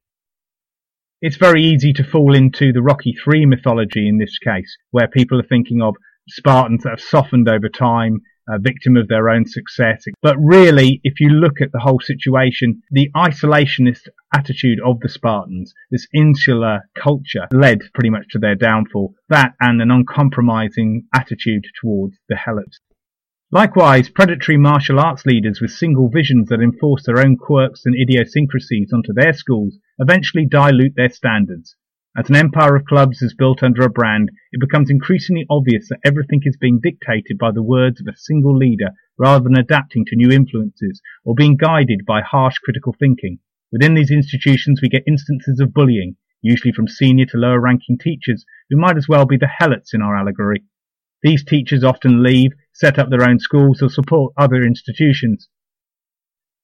It's 1.22 1.38
very 1.38 1.64
easy 1.64 1.94
to 1.94 2.04
fall 2.04 2.36
into 2.36 2.72
the 2.74 2.82
Rocky 2.82 3.14
3 3.14 3.46
mythology 3.46 4.08
in 4.08 4.18
this 4.18 4.38
case, 4.40 4.78
where 4.90 5.08
people 5.08 5.40
are 5.40 5.48
thinking 5.48 5.82
of 5.82 5.96
Spartans 6.28 6.84
that 6.84 6.90
have 6.90 7.02
softened 7.02 7.48
over 7.48 7.70
time, 7.70 8.22
a 8.52 8.60
victim 8.60 8.98
of 8.98 9.08
their 9.08 9.30
own 9.30 9.46
success. 9.46 10.04
But 10.22 10.38
really, 10.38 11.00
if 11.04 11.20
you 11.20 11.30
look 11.30 11.62
at 11.62 11.72
the 11.72 11.80
whole 11.80 12.00
situation, 12.00 12.82
the 12.92 13.10
isolationist 13.16 14.10
attitude 14.34 14.80
of 14.86 15.00
the 15.00 15.10
Spartans, 15.10 15.74
this 15.90 16.08
insular 16.14 16.82
culture, 16.96 17.48
led 17.52 17.80
pretty 17.94 18.10
much 18.10 18.28
to 18.32 18.40
their 18.40 18.56
downfall. 18.56 19.16
That 19.30 19.54
and 19.60 19.82
an 19.82 19.92
uncompromising 19.92 21.06
attitude 21.14 21.66
towards 21.82 22.18
the 22.28 22.36
Helots. 22.36 22.80
Likewise, 23.54 24.08
predatory 24.08 24.58
martial 24.58 25.00
arts 25.00 25.26
leaders 25.26 25.60
with 25.60 25.72
single 25.72 26.10
visions 26.10 26.48
that 26.48 26.62
enforce 26.62 27.06
their 27.06 27.20
own 27.20 27.36
quirks 27.36 27.86
and 27.86 27.94
idiosyncrasies 27.94 28.94
onto 28.94 29.14
their 29.14 29.34
schools 29.34 29.78
eventually 30.00 30.46
dilute 30.46 30.96
their 30.96 31.10
standards. 31.10 31.76
As 32.14 32.30
an 32.30 32.36
empire 32.36 32.76
of 32.76 32.84
clubs 32.84 33.22
is 33.22 33.34
built 33.34 33.64
under 33.64 33.84
a 33.84 33.90
brand, 33.90 34.32
it 34.52 34.60
becomes 34.60 34.90
increasingly 34.90 35.46
obvious 35.50 35.88
that 35.88 36.02
everything 36.04 36.42
is 36.44 36.58
being 36.58 36.82
dictated 36.82 37.38
by 37.38 37.52
the 37.52 37.64
words 37.64 38.02
of 38.02 38.08
a 38.08 38.18
single 38.18 38.54
leader 38.54 38.90
rather 39.18 39.46
than 39.46 39.58
adapting 39.58 40.04
to 40.08 40.18
new 40.18 40.30
influences 40.30 41.02
or 41.24 41.36
being 41.36 41.56
guided 41.56 42.06
by 42.06 42.22
harsh 42.22 42.58
critical 42.58 42.92
thinking. 42.92 43.40
Within 43.72 43.94
these 43.94 44.12
institutions 44.12 44.82
we 44.82 44.90
get 44.90 45.08
instances 45.08 45.62
of 45.62 45.74
bullying, 45.74 46.18
usually 46.42 46.74
from 46.74 46.90
senior 46.90 47.28
to 47.28 47.38
lower 47.38 47.62
ranking 47.62 47.98
teachers 47.98 48.46
who 48.70 48.76
might 48.76 48.98
as 48.98 49.08
well 49.08 49.26
be 49.26 49.38
the 49.38 49.48
helots 49.48 49.94
in 49.94 50.02
our 50.02 50.18
allegory. 50.18 50.66
These 51.24 51.46
teachers 51.46 51.82
often 51.82 52.22
leave, 52.22 52.52
set 52.74 53.00
up 53.00 53.10
their 53.10 53.24
own 53.24 53.40
schools 53.40 53.82
or 53.82 53.90
support 53.90 54.34
other 54.36 54.64
institutions. 54.64 55.48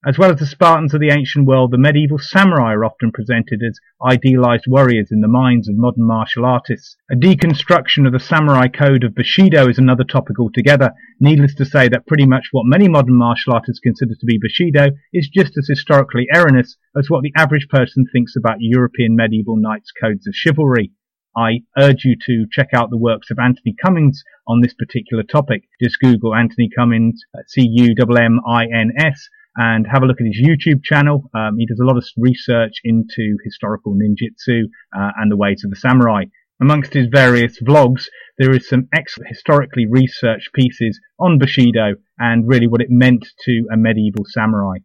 As 0.07 0.17
well 0.17 0.31
as 0.31 0.39
the 0.39 0.45
Spartans 0.45 0.93
of 0.93 1.01
the 1.01 1.09
ancient 1.11 1.45
world, 1.47 1.71
the 1.71 1.77
medieval 1.77 2.17
samurai 2.17 2.71
are 2.71 2.85
often 2.85 3.11
presented 3.11 3.61
as 3.61 3.77
idealized 4.01 4.63
warriors 4.65 5.11
in 5.11 5.19
the 5.19 5.27
minds 5.27 5.67
of 5.67 5.75
modern 5.75 6.07
martial 6.07 6.45
artists. 6.45 6.95
A 7.11 7.15
deconstruction 7.15 8.07
of 8.07 8.13
the 8.13 8.19
samurai 8.19 8.69
code 8.69 9.03
of 9.03 9.13
Bushido 9.13 9.67
is 9.67 9.77
another 9.77 10.05
topic 10.05 10.39
altogether. 10.39 10.93
Needless 11.19 11.55
to 11.55 11.65
say 11.65 11.89
that 11.89 12.07
pretty 12.07 12.25
much 12.25 12.47
what 12.53 12.65
many 12.65 12.87
modern 12.87 13.15
martial 13.15 13.51
artists 13.51 13.81
consider 13.81 14.13
to 14.17 14.25
be 14.25 14.39
Bushido 14.41 14.91
is 15.11 15.27
just 15.27 15.57
as 15.57 15.67
historically 15.67 16.29
erroneous 16.33 16.77
as 16.97 17.09
what 17.09 17.21
the 17.21 17.33
average 17.35 17.67
person 17.67 18.05
thinks 18.09 18.33
about 18.37 18.61
European 18.61 19.13
medieval 19.13 19.57
knights' 19.57 19.91
codes 19.91 20.25
of 20.25 20.33
chivalry. 20.33 20.93
I 21.35 21.63
urge 21.77 22.05
you 22.05 22.15
to 22.27 22.45
check 22.49 22.69
out 22.73 22.91
the 22.91 22.97
works 22.97 23.29
of 23.29 23.39
Anthony 23.39 23.75
Cummins 23.83 24.23
on 24.47 24.61
this 24.61 24.73
particular 24.73 25.23
topic. 25.23 25.63
Just 25.83 25.99
Google 25.99 26.33
Anthony 26.33 26.69
Cummins, 26.73 27.25
C-U-M-M-I-N-S, 27.47 29.29
and 29.57 29.87
have 29.91 30.03
a 30.03 30.05
look 30.05 30.21
at 30.21 30.27
his 30.27 30.39
YouTube 30.41 30.83
channel. 30.83 31.29
Um, 31.33 31.57
he 31.57 31.65
does 31.65 31.79
a 31.79 31.85
lot 31.85 31.97
of 31.97 32.05
research 32.15 32.79
into 32.83 33.37
historical 33.43 33.95
ninjutsu 33.95 34.65
uh, 34.95 35.11
and 35.17 35.31
the 35.31 35.37
ways 35.37 35.63
of 35.65 35.71
the 35.71 35.75
samurai. 35.75 36.25
Amongst 36.61 36.93
his 36.93 37.07
various 37.07 37.59
vlogs, 37.59 38.07
there 38.37 38.51
is 38.51 38.67
some 38.67 38.87
excellent 38.93 39.29
historically 39.29 39.85
researched 39.85 40.53
pieces 40.53 40.99
on 41.19 41.39
Bushido 41.39 41.95
and 42.17 42.47
really 42.47 42.67
what 42.67 42.81
it 42.81 42.89
meant 42.89 43.27
to 43.45 43.67
a 43.71 43.77
medieval 43.77 44.25
samurai. 44.25 44.77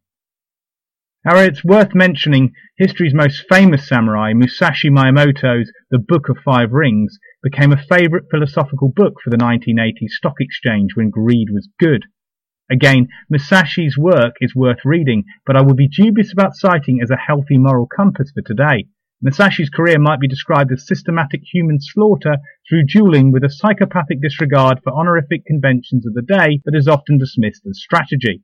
However, 1.25 1.45
it's 1.45 1.65
worth 1.65 1.95
mentioning 1.95 2.53
history's 2.77 3.15
most 3.15 3.45
famous 3.49 3.87
samurai, 3.87 4.33
Musashi 4.33 4.91
Miyamoto's 4.91 5.73
The 5.91 6.01
Book 6.01 6.29
of 6.29 6.39
Five 6.45 6.73
Rings, 6.73 7.19
became 7.43 7.73
a 7.73 7.83
favourite 7.83 8.25
philosophical 8.31 8.89
book 8.89 9.15
for 9.23 9.31
the 9.31 9.37
1980s 9.37 10.11
stock 10.11 10.41
exchange 10.41 10.97
when 10.97 11.11
greed 11.11 11.49
was 11.53 11.69
good. 11.79 12.07
Again, 12.73 13.09
Musashi's 13.31 13.99
work 13.99 14.37
is 14.41 14.57
worth 14.57 14.79
reading, 14.87 15.25
but 15.45 15.57
I 15.57 15.61
would 15.61 15.77
be 15.77 15.89
dubious 15.89 16.33
about 16.33 16.57
citing 16.57 17.01
as 17.03 17.11
a 17.11 17.19
healthy 17.19 17.59
moral 17.59 17.87
compass 17.87 18.33
for 18.33 18.41
today. 18.41 18.87
Musashi's 19.23 19.69
career 19.69 19.99
might 19.99 20.21
be 20.21 20.27
described 20.27 20.73
as 20.73 20.87
systematic 20.87 21.43
human 21.53 21.81
slaughter 21.83 22.39
through 22.67 22.87
dueling 22.87 23.31
with 23.31 23.45
a 23.45 23.51
psychopathic 23.51 24.23
disregard 24.23 24.81
for 24.83 24.95
honorific 24.95 25.45
conventions 25.45 26.07
of 26.07 26.15
the 26.15 26.23
day 26.23 26.63
that 26.65 26.75
is 26.75 26.89
often 26.89 27.19
dismissed 27.19 27.67
as 27.69 27.79
strategy. 27.79 28.43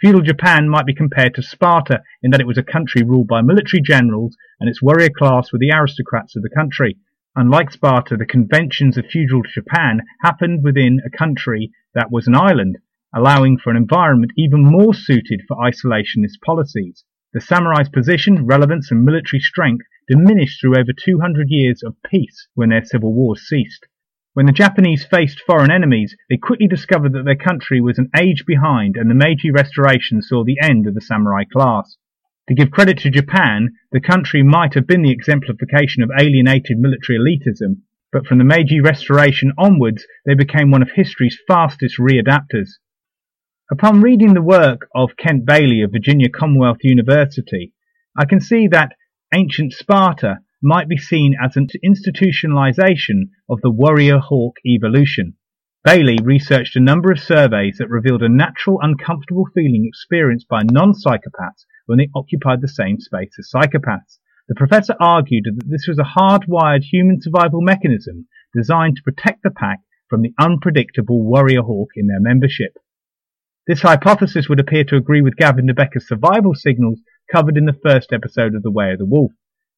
Feudal 0.00 0.22
Japan 0.22 0.68
might 0.68 0.86
be 0.86 0.94
compared 0.94 1.34
to 1.34 1.42
Sparta 1.42 2.04
in 2.22 2.30
that 2.30 2.40
it 2.40 2.46
was 2.46 2.58
a 2.58 2.62
country 2.62 3.02
ruled 3.02 3.26
by 3.26 3.42
military 3.42 3.82
generals 3.82 4.36
and 4.60 4.70
its 4.70 4.80
warrior 4.80 5.10
class 5.10 5.52
were 5.52 5.58
the 5.58 5.72
aristocrats 5.72 6.36
of 6.36 6.44
the 6.44 6.54
country. 6.56 6.96
Unlike 7.34 7.72
Sparta, 7.72 8.16
the 8.16 8.24
conventions 8.24 8.96
of 8.96 9.06
feudal 9.06 9.42
Japan 9.42 10.02
happened 10.22 10.62
within 10.62 11.00
a 11.04 11.10
country 11.10 11.72
that 11.94 12.12
was 12.12 12.28
an 12.28 12.36
island, 12.36 12.78
allowing 13.14 13.58
for 13.58 13.70
an 13.70 13.76
environment 13.76 14.32
even 14.36 14.62
more 14.62 14.94
suited 14.94 15.42
for 15.48 15.56
isolationist 15.56 16.40
policies. 16.44 17.04
The 17.32 17.40
samurai's 17.40 17.88
position, 17.88 18.46
relevance, 18.46 18.90
and 18.90 19.04
military 19.04 19.40
strength 19.40 19.84
diminished 20.08 20.60
through 20.60 20.78
over 20.78 20.92
200 20.92 21.48
years 21.50 21.82
of 21.82 21.96
peace 22.02 22.48
when 22.54 22.70
their 22.70 22.84
civil 22.84 23.12
wars 23.12 23.46
ceased. 23.46 23.86
When 24.34 24.46
the 24.46 24.52
Japanese 24.52 25.04
faced 25.04 25.40
foreign 25.40 25.70
enemies, 25.70 26.16
they 26.30 26.36
quickly 26.36 26.68
discovered 26.68 27.12
that 27.12 27.24
their 27.24 27.34
country 27.36 27.80
was 27.80 27.98
an 27.98 28.08
age 28.16 28.46
behind 28.46 28.96
and 28.96 29.10
the 29.10 29.14
Meiji 29.14 29.50
Restoration 29.50 30.22
saw 30.22 30.44
the 30.44 30.60
end 30.62 30.86
of 30.86 30.94
the 30.94 31.00
samurai 31.00 31.44
class. 31.44 31.96
To 32.48 32.54
give 32.54 32.70
credit 32.70 32.98
to 32.98 33.10
Japan, 33.10 33.72
the 33.92 34.00
country 34.00 34.42
might 34.42 34.74
have 34.74 34.86
been 34.86 35.02
the 35.02 35.10
exemplification 35.10 36.02
of 36.02 36.10
alienated 36.18 36.78
military 36.78 37.18
elitism, 37.18 37.82
but 38.10 38.26
from 38.26 38.38
the 38.38 38.44
Meiji 38.44 38.80
Restoration 38.80 39.52
onwards, 39.58 40.06
they 40.24 40.34
became 40.34 40.70
one 40.70 40.80
of 40.82 40.92
history's 40.92 41.38
fastest 41.46 41.98
readapters. 41.98 42.78
Upon 43.70 44.00
reading 44.00 44.32
the 44.32 44.40
work 44.40 44.88
of 44.94 45.18
Kent 45.18 45.44
Bailey 45.44 45.82
of 45.82 45.92
Virginia 45.92 46.30
Commonwealth 46.30 46.78
University, 46.82 47.74
I 48.16 48.24
can 48.24 48.40
see 48.40 48.66
that 48.68 48.94
ancient 49.34 49.74
Sparta 49.74 50.38
might 50.62 50.88
be 50.88 50.96
seen 50.96 51.34
as 51.38 51.54
an 51.54 51.66
institutionalization 51.84 53.28
of 53.46 53.60
the 53.60 53.70
warrior 53.70 54.20
hawk 54.20 54.56
evolution. 54.64 55.34
Bailey 55.84 56.16
researched 56.22 56.76
a 56.76 56.80
number 56.80 57.12
of 57.12 57.20
surveys 57.20 57.76
that 57.76 57.90
revealed 57.90 58.22
a 58.22 58.30
natural 58.30 58.78
uncomfortable 58.80 59.44
feeling 59.54 59.84
experienced 59.86 60.48
by 60.48 60.62
non-psychopaths 60.62 61.66
when 61.84 61.98
they 61.98 62.08
occupied 62.14 62.62
the 62.62 62.68
same 62.68 62.98
space 62.98 63.36
as 63.38 63.50
psychopaths. 63.54 64.18
The 64.48 64.54
professor 64.54 64.94
argued 64.98 65.44
that 65.44 65.68
this 65.68 65.86
was 65.86 65.98
a 65.98 66.18
hardwired 66.18 66.84
human 66.84 67.20
survival 67.20 67.60
mechanism 67.60 68.28
designed 68.56 68.96
to 68.96 69.02
protect 69.02 69.42
the 69.42 69.50
pack 69.50 69.80
from 70.08 70.22
the 70.22 70.32
unpredictable 70.40 71.22
warrior 71.22 71.60
hawk 71.60 71.90
in 71.96 72.06
their 72.06 72.18
membership. 72.18 72.78
This 73.68 73.82
hypothesis 73.82 74.48
would 74.48 74.60
appear 74.60 74.82
to 74.84 74.96
agree 74.96 75.20
with 75.20 75.36
Gavin 75.36 75.66
de 75.66 75.74
Becker's 75.74 76.08
survival 76.08 76.54
signals 76.54 77.02
covered 77.30 77.58
in 77.58 77.66
the 77.66 77.78
first 77.84 78.14
episode 78.14 78.54
of 78.54 78.62
The 78.62 78.70
Way 78.70 78.92
of 78.92 78.98
the 78.98 79.04
Wolf. 79.04 79.32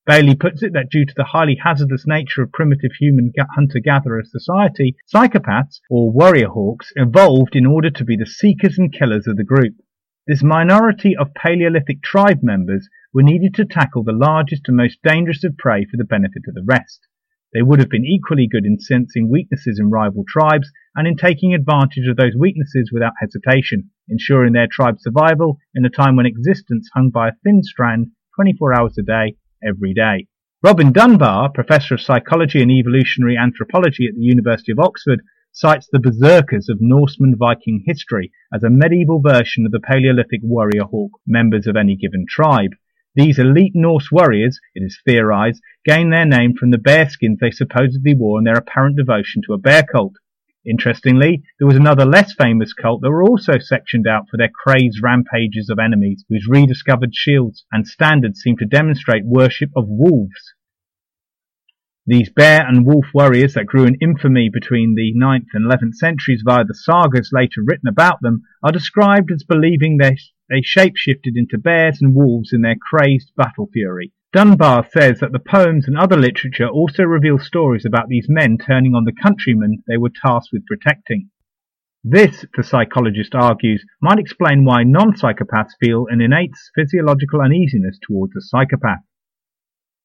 Bailey 0.06 0.37
puts 0.37 0.62
it 0.62 0.73
that 0.75 0.90
due 0.90 1.04
to 1.04 1.14
the 1.16 1.25
highly 1.25 1.56
hazardous 1.61 2.06
nature 2.06 2.40
of 2.42 2.52
primitive 2.52 2.92
human 3.00 3.32
hunter-gatherer 3.56 4.23
society, 4.23 4.94
psychopaths, 5.12 5.80
or 5.90 6.12
warrior 6.12 6.50
hawks, 6.50 6.92
evolved 6.94 7.56
in 7.56 7.66
order 7.66 7.90
to 7.90 8.04
be 8.04 8.16
the 8.16 8.26
seekers 8.26 8.78
and 8.78 8.92
killers 8.92 9.26
of 9.26 9.37
the 9.37 9.42
group. 9.42 9.75
This 10.25 10.44
minority 10.44 11.16
of 11.16 11.35
Paleolithic 11.35 12.00
tribe 12.00 12.44
members 12.44 12.88
were 13.12 13.25
needed 13.25 13.54
to 13.54 13.64
tackle 13.64 14.04
the 14.04 14.12
largest 14.12 14.68
and 14.68 14.76
most 14.76 15.02
dangerous 15.02 15.42
of 15.42 15.56
prey 15.56 15.85
for 15.85 15.97
the 15.97 16.04
benefit 16.04 16.42
of 16.47 16.54
the 16.54 16.62
rest. 16.64 17.09
They 17.52 17.62
would 17.62 17.80
have 17.80 17.88
been 17.88 18.04
equally 18.04 18.47
good 18.47 18.64
in 18.64 18.78
sensing 18.78 19.28
weaknesses 19.28 19.80
in 19.80 19.90
rival 19.90 20.25
tribes 20.28 20.71
and 20.95 21.09
in 21.09 21.16
taking 21.16 21.52
advantage 21.52 22.07
of 22.09 22.16
those 22.16 22.37
weaknesses 22.37 22.90
without 22.92 23.14
hesitation, 23.21 23.90
ensuring 24.09 24.52
their 24.52 24.69
tribe's 24.71 25.02
survival 25.02 25.59
in 25.75 25.85
a 25.85 25.90
time 25.90 26.16
when 26.16 26.26
existence 26.26 26.88
hung 26.95 27.11
by 27.11 27.28
a 27.28 27.33
thin 27.42 27.62
strand 27.62 28.12
24 28.37 28.78
hours 28.78 28.97
a 28.99 29.02
day, 29.02 29.37
every 29.62 29.92
day. 29.92 30.28
Robin 30.62 30.92
Dunbar, 30.92 31.50
professor 31.50 31.95
of 31.95 32.00
psychology 32.00 32.62
and 32.62 32.71
evolutionary 32.71 33.37
anthropology 33.37 34.07
at 34.07 34.14
the 34.14 34.23
University 34.23 34.73
of 34.73 34.78
Oxford, 34.78 35.23
cites 35.52 35.88
the 35.90 35.99
berserkers 35.99 36.69
of 36.69 36.78
Norseman 36.80 37.35
Viking 37.37 37.83
history 37.85 38.30
as 38.54 38.62
a 38.62 38.71
medieval 38.71 39.21
version 39.21 39.66
of 39.66 39.73
the 39.73 39.80
Paleolithic 39.80 40.40
warrior 40.42 40.85
hawk 40.85 41.11
members 41.26 41.66
of 41.66 41.76
any 41.76 41.97
given 41.97 42.26
tribe. 42.28 42.71
These 43.20 43.38
elite 43.38 43.74
Norse 43.74 44.10
warriors, 44.10 44.60
it 44.74 44.82
is 44.82 44.98
theorized, 45.04 45.60
gained 45.84 46.10
their 46.10 46.24
name 46.24 46.54
from 46.54 46.70
the 46.70 46.78
bearskins 46.78 47.38
they 47.38 47.50
supposedly 47.50 48.14
wore 48.14 48.38
and 48.38 48.46
their 48.46 48.56
apparent 48.56 48.96
devotion 48.96 49.42
to 49.44 49.52
a 49.52 49.58
bear 49.58 49.82
cult. 49.82 50.14
Interestingly, 50.64 51.42
there 51.58 51.66
was 51.66 51.76
another 51.76 52.06
less 52.06 52.32
famous 52.32 52.72
cult 52.72 53.02
that 53.02 53.10
were 53.10 53.22
also 53.22 53.58
sectioned 53.58 54.06
out 54.06 54.30
for 54.30 54.38
their 54.38 54.48
crazed 54.48 55.02
rampages 55.02 55.68
of 55.68 55.78
enemies, 55.78 56.24
whose 56.30 56.48
rediscovered 56.48 57.14
shields 57.14 57.66
and 57.70 57.86
standards 57.86 58.40
seem 58.40 58.56
to 58.56 58.64
demonstrate 58.64 59.26
worship 59.26 59.68
of 59.76 59.84
wolves. 59.86 60.54
These 62.06 62.30
bear 62.30 62.66
and 62.66 62.86
wolf 62.86 63.08
warriors 63.12 63.52
that 63.52 63.66
grew 63.66 63.84
in 63.84 63.98
infamy 64.00 64.48
between 64.48 64.94
the 64.94 65.12
9th 65.14 65.48
and 65.52 65.70
11th 65.70 65.96
centuries 65.96 66.42
via 66.42 66.64
the 66.64 66.72
sagas 66.72 67.32
later 67.34 67.60
written 67.62 67.86
about 67.86 68.22
them 68.22 68.44
are 68.62 68.72
described 68.72 69.30
as 69.30 69.44
believing 69.44 69.98
they, 69.98 70.16
they 70.50 70.61
shapeshifted 70.61 71.37
into 71.37 71.57
bears 71.57 72.02
and 72.02 72.14
wolves 72.14 72.52
in 72.52 72.61
their 72.61 72.76
crazed 72.76 73.33
battle 73.37 73.71
fury. 73.73 74.12
Dunbar 74.33 74.87
says 74.90 75.21
that 75.21 75.33
the 75.33 75.38
poems 75.38 75.88
and 75.88 75.97
other 75.97 76.16
literature 76.16 76.69
also 76.69 77.04
reveal 77.04 77.38
stories 77.38 77.87
about 77.87 78.09
these 78.09 78.26
men 78.28 78.59
turning 78.59 78.95
on 78.95 79.04
the 79.04 79.12
countrymen 79.12 79.83
they 79.88 79.97
were 79.97 80.11
tasked 80.11 80.50
with 80.52 80.66
protecting. 80.66 81.30
This, 82.04 82.45
the 82.57 82.62
psychologist 82.62 83.35
argues, 83.35 83.85
might 84.00 84.19
explain 84.19 84.64
why 84.64 84.85
non-psychopaths 84.85 85.73
feel 85.80 86.07
an 86.09 86.21
innate 86.21 86.54
physiological 86.75 87.40
uneasiness 87.40 87.99
towards 88.07 88.35
a 88.37 88.40
psychopath. 88.40 89.00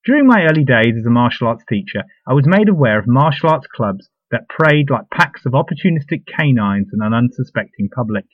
During 0.05 0.27
my 0.27 0.45
early 0.45 0.63
days 0.63 0.95
as 0.99 1.05
a 1.05 1.09
martial 1.09 1.47
arts 1.47 1.63
teacher, 1.67 2.03
I 2.27 2.33
was 2.33 2.45
made 2.45 2.69
aware 2.69 2.99
of 2.99 3.07
martial 3.07 3.49
arts 3.49 3.67
clubs 3.67 4.09
that 4.29 4.49
preyed 4.49 4.89
like 4.89 5.09
packs 5.09 5.45
of 5.45 5.53
opportunistic 5.53 6.25
canines 6.27 6.89
on 6.93 7.05
an 7.05 7.13
unsuspecting 7.13 7.89
public. 7.89 8.25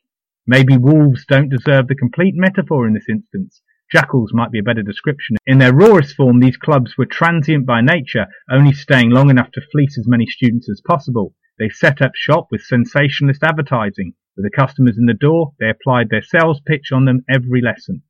Maybe 0.48 0.78
wolves 0.78 1.26
don't 1.28 1.50
deserve 1.50 1.88
the 1.88 1.96
complete 1.96 2.34
metaphor 2.36 2.88
in 2.88 2.94
this 2.94 3.10
instance. 3.10 3.62
Jackals 3.92 4.32
might 4.34 4.52
be 4.52 4.60
a 4.60 4.64
better 4.64 4.82
description. 4.82 5.36
In 5.46 5.60
their 5.60 5.74
rawest 5.74 6.16
form, 6.16 6.40
these 6.40 6.58
clubs 6.58 6.98
were 6.98 7.06
transient 7.06 7.66
by 7.66 7.82
nature, 7.82 8.28
only 8.50 8.74
staying 8.74 9.10
long 9.10 9.30
enough 9.30 9.52
to 9.52 9.62
fleece 9.72 9.98
as 9.98 10.08
many 10.08 10.26
students 10.26 10.70
as 10.70 10.82
possible. 10.88 11.36
They 11.60 11.70
set 11.70 12.02
up 12.02 12.14
shop 12.16 12.48
with 12.50 12.62
sensationalist 12.62 13.44
advertising. 13.44 14.14
With 14.36 14.46
the 14.46 14.50
customers 14.50 14.98
in 14.98 15.06
the 15.06 15.14
door, 15.14 15.54
they 15.60 15.70
applied 15.70 16.10
their 16.10 16.24
sales 16.24 16.62
pitch 16.66 16.92
on 16.92 17.06
them 17.06 17.24
every 17.30 17.62
lesson. 17.62 18.04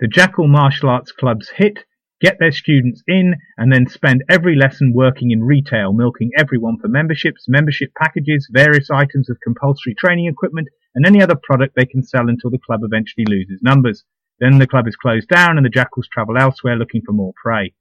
The 0.00 0.08
Jackal 0.08 0.48
Martial 0.48 0.88
Arts 0.90 1.12
Club's 1.12 1.50
hit 1.50 1.84
get 2.20 2.38
their 2.40 2.52
students 2.52 3.02
in, 3.06 3.36
and 3.56 3.72
then 3.72 3.86
spend 3.86 4.24
every 4.28 4.56
lesson 4.56 4.92
working 4.92 5.30
in 5.30 5.44
retail, 5.44 5.92
milking 5.92 6.30
everyone 6.36 6.78
for 6.78 6.88
memberships, 6.88 7.44
membership 7.48 7.90
packages, 7.94 8.48
various 8.52 8.90
items 8.90 9.30
of 9.30 9.38
compulsory 9.42 9.94
training 9.94 10.26
equipment, 10.26 10.68
and 10.98 11.06
any 11.06 11.22
other 11.22 11.36
product 11.40 11.76
they 11.76 11.86
can 11.86 12.02
sell 12.02 12.28
until 12.28 12.50
the 12.50 12.58
club 12.58 12.80
eventually 12.82 13.24
loses 13.24 13.62
numbers. 13.62 14.02
Then 14.40 14.58
the 14.58 14.66
club 14.66 14.88
is 14.88 14.96
closed 14.96 15.28
down 15.28 15.56
and 15.56 15.64
the 15.64 15.70
jackals 15.70 16.08
travel 16.08 16.36
elsewhere 16.36 16.74
looking 16.74 17.02
for 17.06 17.12
more 17.12 17.32
prey. 17.40 17.72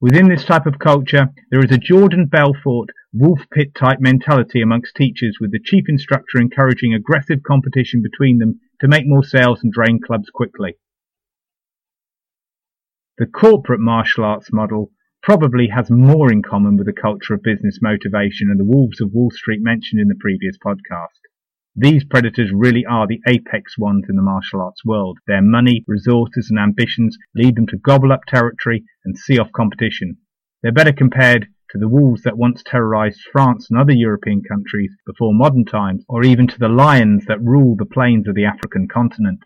Within 0.00 0.28
this 0.28 0.44
type 0.44 0.64
of 0.64 0.78
culture, 0.78 1.26
there 1.50 1.64
is 1.64 1.72
a 1.72 1.76
Jordan 1.76 2.26
Belfort 2.26 2.90
wolf 3.12 3.40
pit 3.52 3.74
type 3.74 3.98
mentality 3.98 4.62
amongst 4.62 4.94
teachers 4.94 5.38
with 5.40 5.50
the 5.50 5.58
chief 5.58 5.86
instructor 5.88 6.38
encouraging 6.38 6.94
aggressive 6.94 7.42
competition 7.42 8.00
between 8.00 8.38
them 8.38 8.60
to 8.80 8.86
make 8.86 9.08
more 9.08 9.24
sales 9.24 9.64
and 9.64 9.72
drain 9.72 9.98
clubs 10.00 10.30
quickly. 10.32 10.76
The 13.18 13.26
corporate 13.26 13.80
martial 13.80 14.24
arts 14.24 14.52
model 14.52 14.92
probably 15.20 15.66
has 15.74 15.90
more 15.90 16.30
in 16.30 16.42
common 16.42 16.76
with 16.76 16.86
the 16.86 16.92
culture 16.92 17.34
of 17.34 17.42
business 17.42 17.80
motivation 17.82 18.50
and 18.50 18.60
the 18.60 18.64
wolves 18.64 19.00
of 19.00 19.12
Wall 19.12 19.32
Street 19.32 19.62
mentioned 19.64 20.00
in 20.00 20.06
the 20.06 20.14
previous 20.14 20.56
podcast. 20.64 21.25
These 21.78 22.04
predators 22.04 22.52
really 22.54 22.86
are 22.86 23.06
the 23.06 23.20
apex 23.28 23.76
ones 23.76 24.06
in 24.08 24.16
the 24.16 24.22
martial 24.22 24.62
arts 24.62 24.82
world. 24.82 25.18
Their 25.26 25.42
money, 25.42 25.84
resources 25.86 26.48
and 26.48 26.58
ambitions 26.58 27.18
lead 27.34 27.54
them 27.54 27.66
to 27.66 27.76
gobble 27.76 28.12
up 28.12 28.24
territory 28.26 28.84
and 29.04 29.14
see 29.14 29.38
off 29.38 29.52
competition. 29.52 30.16
They're 30.62 30.72
better 30.72 30.94
compared 30.94 31.48
to 31.72 31.78
the 31.78 31.88
wolves 31.88 32.22
that 32.22 32.38
once 32.38 32.62
terrorized 32.62 33.20
France 33.30 33.68
and 33.68 33.78
other 33.78 33.92
European 33.92 34.40
countries 34.42 34.96
before 35.04 35.34
modern 35.34 35.66
times, 35.66 36.02
or 36.08 36.24
even 36.24 36.46
to 36.46 36.58
the 36.58 36.70
lions 36.70 37.26
that 37.26 37.42
rule 37.42 37.76
the 37.76 37.84
plains 37.84 38.26
of 38.26 38.34
the 38.34 38.46
African 38.46 38.88
continent. 38.88 39.40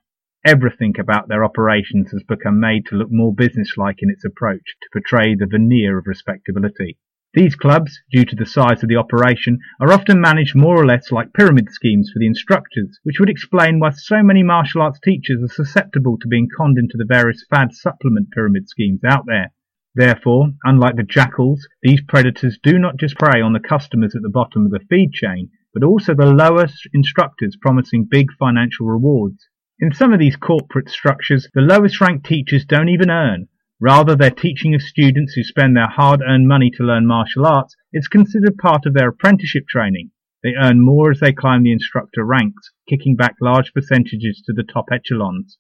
Everything 0.46 0.94
about 1.00 1.26
their 1.26 1.44
operations 1.44 2.12
has 2.12 2.22
become 2.22 2.60
made 2.60 2.87
to 2.87 2.94
look 2.94 3.10
more 3.10 3.34
businesslike 3.34 4.02
in 4.02 4.08
its 4.08 4.25
approach, 4.25 4.76
to 4.82 4.88
portray 4.92 5.34
the 5.34 5.46
veneer 5.46 5.99
of 5.99 6.06
respectability. 6.06 6.96
These 7.32 7.54
clubs, 7.54 8.02
due 8.10 8.25
to 8.25 8.34
the 8.34 8.44
size 8.44 8.82
of 8.82 8.88
the 8.88 8.96
operation, 8.96 9.60
are 9.80 9.92
often 9.92 10.20
managed 10.20 10.56
more 10.56 10.76
or 10.76 10.84
less 10.84 11.12
like 11.12 11.32
pyramid 11.32 11.70
schemes 11.70 12.10
for 12.10 12.18
the 12.18 12.26
instructors, 12.26 12.99
which 13.04 13.20
would 13.20 13.30
explain 13.30 13.78
why 13.78 13.90
so 13.90 14.20
many 14.20 14.42
martial 14.42 14.82
arts 14.82 14.99
teachers 14.99 15.40
are 15.40 15.54
susceptible 15.54 16.18
to 16.18 16.26
being 16.26 16.49
conned 16.56 16.76
into 16.76 16.96
the 16.96 17.04
various 17.04 17.46
fad 17.49 17.72
supplement 17.72 18.32
pyramid 18.32 18.68
schemes 18.68 19.04
out 19.04 19.26
there. 19.26 19.52
Therefore, 19.94 20.54
unlike 20.64 20.96
the 20.96 21.04
jackals, 21.04 21.68
these 21.84 22.00
predators 22.00 22.58
do 22.60 22.80
not 22.80 22.96
just 22.96 23.16
prey 23.16 23.40
on 23.40 23.52
the 23.52 23.60
customers 23.60 24.16
at 24.16 24.22
the 24.22 24.28
bottom 24.28 24.64
of 24.64 24.72
the 24.72 24.84
feed 24.90 25.12
chain, 25.12 25.50
but 25.72 25.84
also 25.84 26.14
the 26.14 26.26
lowest 26.26 26.88
instructors 26.92 27.56
promising 27.60 28.06
big 28.10 28.32
financial 28.40 28.87
rewards. 28.87 29.49
In 29.78 29.92
some 29.92 30.12
of 30.12 30.18
these 30.18 30.34
corporate 30.34 30.90
structures, 30.90 31.49
the 31.54 31.60
lowest 31.60 32.00
ranked 32.00 32.26
teachers 32.26 32.64
don't 32.64 32.88
even 32.88 33.08
earn. 33.08 33.46
Rather, 33.82 34.14
their 34.14 34.30
teaching 34.30 34.75
of 34.75 34.82
students 34.82 35.32
who 35.32 35.42
spend 35.42 35.75
their 35.75 35.88
hard 35.88 36.20
earned 36.20 36.46
money 36.46 36.70
to 36.70 36.82
learn 36.82 37.06
martial 37.06 37.46
arts 37.46 37.75
is 37.94 38.08
considered 38.08 38.58
part 38.58 38.84
of 38.84 38.92
their 38.92 39.08
apprenticeship 39.08 39.66
training. 39.66 40.10
They 40.42 40.54
earn 40.54 40.84
more 40.84 41.10
as 41.10 41.20
they 41.20 41.32
climb 41.32 41.62
the 41.62 41.72
instructor 41.72 42.22
ranks, 42.22 42.70
kicking 42.87 43.16
back 43.16 43.37
large 43.40 43.72
percentages 43.72 44.42
to 44.44 44.52
the 44.52 44.64
top 44.64 44.87
echelons. 44.92 45.56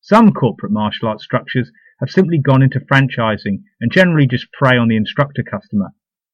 Some 0.00 0.32
corporate 0.32 0.72
martial 0.72 1.08
arts 1.08 1.22
structures 1.22 1.70
have 2.00 2.10
simply 2.10 2.38
gone 2.38 2.62
into 2.62 2.80
franchising 2.80 3.62
and 3.78 3.92
generally 3.92 4.26
just 4.26 4.50
prey 4.52 4.78
on 4.78 4.88
the 4.88 4.96
instructor 4.96 5.42
customer, 5.42 5.88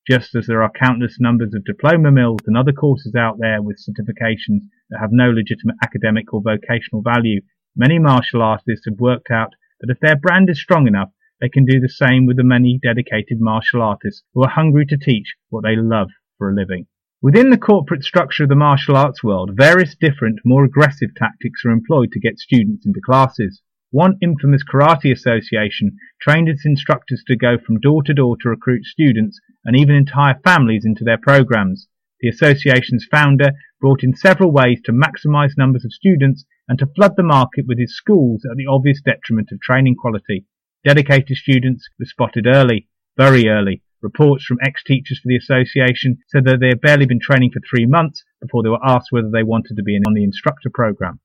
just 0.09 0.37
as 0.37 0.47
there 0.47 0.63
are 0.63 0.71
countless 0.71 1.19
numbers 1.19 1.55
of 1.55 1.65
diploma 1.65 2.13
mills 2.13 2.39
and 2.47 2.57
other 2.57 2.73
courses 2.73 3.17
out 3.17 3.39
there 3.41 3.61
with 3.61 3.83
certifications 3.83 4.61
that 4.91 5.01
have 5.01 5.11
no 5.11 5.31
legitimate 5.31 5.77
academic 5.83 6.33
or 6.33 6.41
vocational 6.41 7.03
value, 7.03 7.41
many 7.75 7.99
martial 7.99 8.43
artists 8.43 8.87
have 8.89 9.01
worked 9.01 9.33
out 9.33 9.55
that 9.81 9.91
if 9.91 9.99
their 10.01 10.17
brand 10.17 10.49
is 10.49 10.61
strong 10.61 10.87
enough, 10.87 11.11
they 11.41 11.49
can 11.49 11.65
do 11.65 11.81
the 11.81 11.89
same 11.89 12.27
with 12.27 12.37
the 12.37 12.45
many 12.45 12.79
dedicated 12.83 13.41
martial 13.41 13.83
artists 13.83 14.23
who 14.33 14.43
are 14.43 14.51
hungry 14.51 14.87
to 14.87 14.97
teach 14.97 15.37
what 15.51 15.65
they 15.65 15.77
love 15.77 16.09
for 16.39 16.51
a 16.51 16.55
living. 16.55 16.87
Within 17.23 17.51
the 17.51 17.59
corporate 17.59 18.05
structure 18.05 18.45
of 18.45 18.49
the 18.49 18.55
martial 18.55 18.97
arts 18.97 19.25
world, 19.25 19.57
various 19.57 19.97
different, 19.97 20.41
more 20.45 20.65
aggressive 20.65 21.15
tactics 21.17 21.65
are 21.65 21.71
employed 21.71 22.13
to 22.13 22.21
get 22.21 22.39
students 22.39 22.87
into 22.87 23.01
classes. 23.01 23.63
One 23.91 24.19
infamous 24.21 24.63
karate 24.65 25.13
association 25.13 25.97
trained 26.21 26.49
its 26.49 26.67
instructors 26.67 27.23
to 27.27 27.37
go 27.37 27.57
from 27.59 27.81
door 27.81 28.03
to 28.03 28.15
door 28.15 28.37
to 28.43 28.49
recruit 28.49 28.85
students 28.85 29.41
and 29.65 29.77
even 29.77 29.95
entire 29.95 30.39
families 30.45 30.85
into 30.85 31.05
their 31.05 31.19
programs. 31.19 31.89
The 32.21 32.29
association's 32.29 33.07
founder 33.11 33.53
brought 33.81 34.03
in 34.03 34.15
several 34.15 34.53
ways 34.53 34.81
to 34.85 34.93
maximize 34.93 35.57
numbers 35.57 35.85
of 35.85 35.93
students 35.93 36.45
and 36.69 36.79
to 36.79 36.87
flood 36.87 37.17
the 37.17 37.23
market 37.23 37.67
with 37.67 37.79
his 37.79 37.97
schools 37.97 38.45
at 38.51 38.57
the 38.57 38.67
obvious 38.67 39.01
detriment 39.01 39.51
of 39.53 39.61
training 39.61 39.97
quality. 39.97 40.47
Dedicated 40.87 41.37
students 41.37 41.89
were 41.99 42.05
spotted 42.05 42.47
early, 42.47 42.87
very 43.17 43.49
early. 43.49 43.83
Reports 44.03 44.45
from 44.45 44.59
ex-teachers 44.63 45.19
for 45.19 45.27
the 45.27 45.37
association 45.37 46.19
said 46.29 46.45
that 46.45 46.61
they 46.61 46.69
had 46.69 46.81
barely 46.81 47.07
been 47.07 47.19
training 47.19 47.51
for 47.51 47.59
three 47.69 47.87
months 47.87 48.25
before 48.41 48.63
they 48.63 48.69
were 48.69 48.87
asked 48.87 49.09
whether 49.11 49.29
they 49.29 49.43
wanted 49.43 49.75
to 49.75 49.83
be 49.83 49.97
on 49.97 50.15
the 50.15 50.23
instructor 50.23 50.71
program. 50.73 51.19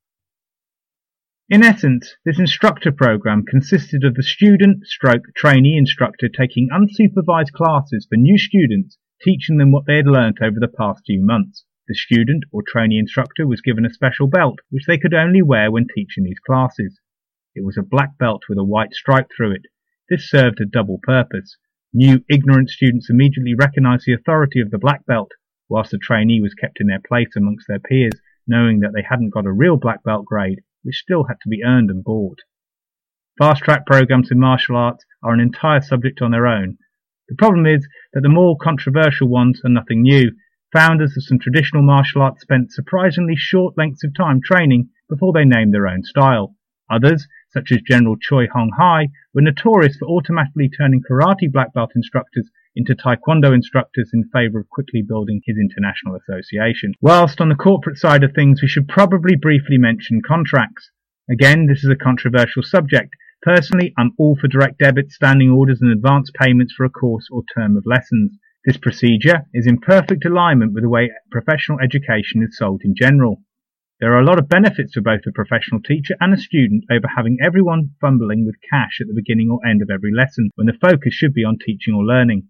In 1.47 1.61
essence, 1.61 2.15
this 2.25 2.39
instructor 2.39 2.91
program 2.91 3.45
consisted 3.45 4.03
of 4.03 4.15
the 4.15 4.23
student 4.23 4.87
stroke 4.87 5.25
trainee 5.35 5.77
instructor 5.77 6.27
taking 6.27 6.69
unsupervised 6.69 7.51
classes 7.51 8.07
for 8.09 8.15
new 8.15 8.39
students, 8.39 8.97
teaching 9.23 9.57
them 9.57 9.71
what 9.71 9.85
they 9.85 9.97
had 9.97 10.07
learnt 10.07 10.39
over 10.41 10.59
the 10.59 10.75
past 10.75 11.03
few 11.05 11.23
months. 11.23 11.65
The 11.87 11.93
student 11.93 12.45
or 12.51 12.63
trainee 12.63 12.97
instructor 12.97 13.45
was 13.45 13.61
given 13.61 13.85
a 13.85 13.93
special 13.93 14.25
belt, 14.25 14.57
which 14.71 14.87
they 14.87 14.97
could 14.97 15.13
only 15.13 15.43
wear 15.43 15.69
when 15.69 15.85
teaching 15.85 16.23
these 16.23 16.39
classes. 16.39 16.99
It 17.53 17.65
was 17.65 17.77
a 17.77 17.83
black 17.83 18.17
belt 18.17 18.43
with 18.47 18.57
a 18.57 18.63
white 18.63 18.93
stripe 18.93 19.27
through 19.35 19.51
it. 19.51 19.65
This 20.09 20.29
served 20.29 20.61
a 20.61 20.65
double 20.65 20.99
purpose. 21.03 21.57
New, 21.93 22.23
ignorant 22.29 22.69
students 22.69 23.09
immediately 23.09 23.53
recognized 23.55 24.05
the 24.05 24.13
authority 24.13 24.61
of 24.61 24.71
the 24.71 24.77
black 24.77 25.05
belt, 25.05 25.31
whilst 25.67 25.91
the 25.91 25.97
trainee 25.97 26.41
was 26.41 26.53
kept 26.53 26.79
in 26.79 26.87
their 26.87 27.01
place 27.05 27.35
amongst 27.35 27.67
their 27.67 27.79
peers, 27.79 28.21
knowing 28.47 28.79
that 28.79 28.93
they 28.93 29.01
hadn't 29.01 29.31
got 29.31 29.45
a 29.45 29.51
real 29.51 29.77
black 29.77 30.03
belt 30.03 30.25
grade 30.25 30.61
which 30.83 30.95
still 30.95 31.25
had 31.25 31.39
to 31.41 31.49
be 31.49 31.63
earned 31.63 31.89
and 31.89 32.03
bought. 32.03 32.39
Fast 33.37 33.63
track 33.63 33.85
programs 33.85 34.31
in 34.31 34.39
martial 34.39 34.75
arts 34.75 35.05
are 35.21 35.33
an 35.33 35.39
entire 35.39 35.81
subject 35.81 36.21
on 36.21 36.31
their 36.31 36.47
own. 36.47 36.77
The 37.29 37.35
problem 37.35 37.65
is 37.65 37.87
that 38.13 38.21
the 38.21 38.29
more 38.29 38.57
controversial 38.57 39.27
ones 39.27 39.61
are 39.63 39.69
nothing 39.69 40.01
new. 40.01 40.31
Founders 40.73 41.15
of 41.17 41.23
some 41.23 41.39
traditional 41.39 41.83
martial 41.83 42.21
arts 42.21 42.41
spent 42.41 42.71
surprisingly 42.71 43.35
short 43.35 43.77
lengths 43.77 44.03
of 44.03 44.13
time 44.15 44.41
training 44.41 44.89
before 45.09 45.33
they 45.33 45.45
named 45.45 45.73
their 45.73 45.87
own 45.87 46.03
style. 46.03 46.55
Others, 46.91 47.27
such 47.49 47.71
as 47.71 47.81
General 47.81 48.17
Choi 48.17 48.47
Hong 48.53 48.71
Hi, 48.77 49.09
were 49.33 49.41
notorious 49.41 49.95
for 49.97 50.07
automatically 50.07 50.69
turning 50.69 51.01
karate 51.01 51.51
black 51.51 51.73
belt 51.73 51.91
instructors 51.95 52.51
into 52.75 52.95
taekwondo 52.95 53.53
instructors 53.53 54.11
in 54.13 54.29
favour 54.33 54.59
of 54.59 54.69
quickly 54.69 55.01
building 55.01 55.41
his 55.45 55.57
international 55.57 56.15
association. 56.15 56.93
Whilst 57.01 57.41
on 57.41 57.49
the 57.49 57.55
corporate 57.55 57.97
side 57.97 58.23
of 58.23 58.33
things, 58.33 58.61
we 58.61 58.67
should 58.67 58.87
probably 58.87 59.35
briefly 59.35 59.77
mention 59.77 60.21
contracts. 60.21 60.91
Again, 61.29 61.67
this 61.67 61.83
is 61.83 61.89
a 61.89 61.95
controversial 61.95 62.63
subject. 62.63 63.15
Personally, 63.41 63.93
I'm 63.97 64.11
all 64.17 64.35
for 64.35 64.47
direct 64.47 64.79
debit, 64.79 65.11
standing 65.11 65.49
orders 65.49 65.81
and 65.81 65.91
advance 65.91 66.29
payments 66.39 66.73
for 66.73 66.85
a 66.85 66.89
course 66.89 67.27
or 67.31 67.43
term 67.55 67.75
of 67.75 67.85
lessons. 67.85 68.37
This 68.65 68.77
procedure 68.77 69.47
is 69.53 69.65
in 69.65 69.79
perfect 69.79 70.23
alignment 70.25 70.73
with 70.73 70.83
the 70.83 70.89
way 70.89 71.11
professional 71.31 71.79
education 71.79 72.43
is 72.43 72.57
sold 72.57 72.81
in 72.83 72.93
general. 72.95 73.41
There 74.01 74.15
are 74.15 74.19
a 74.19 74.25
lot 74.25 74.39
of 74.39 74.49
benefits 74.49 74.93
for 74.93 75.01
both 75.01 75.27
a 75.27 75.31
professional 75.31 75.79
teacher 75.79 76.15
and 76.19 76.33
a 76.33 76.37
student 76.37 76.85
over 76.89 77.05
having 77.15 77.37
everyone 77.39 77.91
fumbling 78.01 78.47
with 78.47 78.55
cash 78.67 78.97
at 78.99 79.05
the 79.05 79.13
beginning 79.13 79.51
or 79.51 79.63
end 79.63 79.83
of 79.83 79.91
every 79.91 80.11
lesson 80.11 80.49
when 80.55 80.65
the 80.65 80.73
focus 80.73 81.13
should 81.13 81.35
be 81.35 81.43
on 81.43 81.59
teaching 81.63 81.93
or 81.93 82.03
learning. 82.03 82.47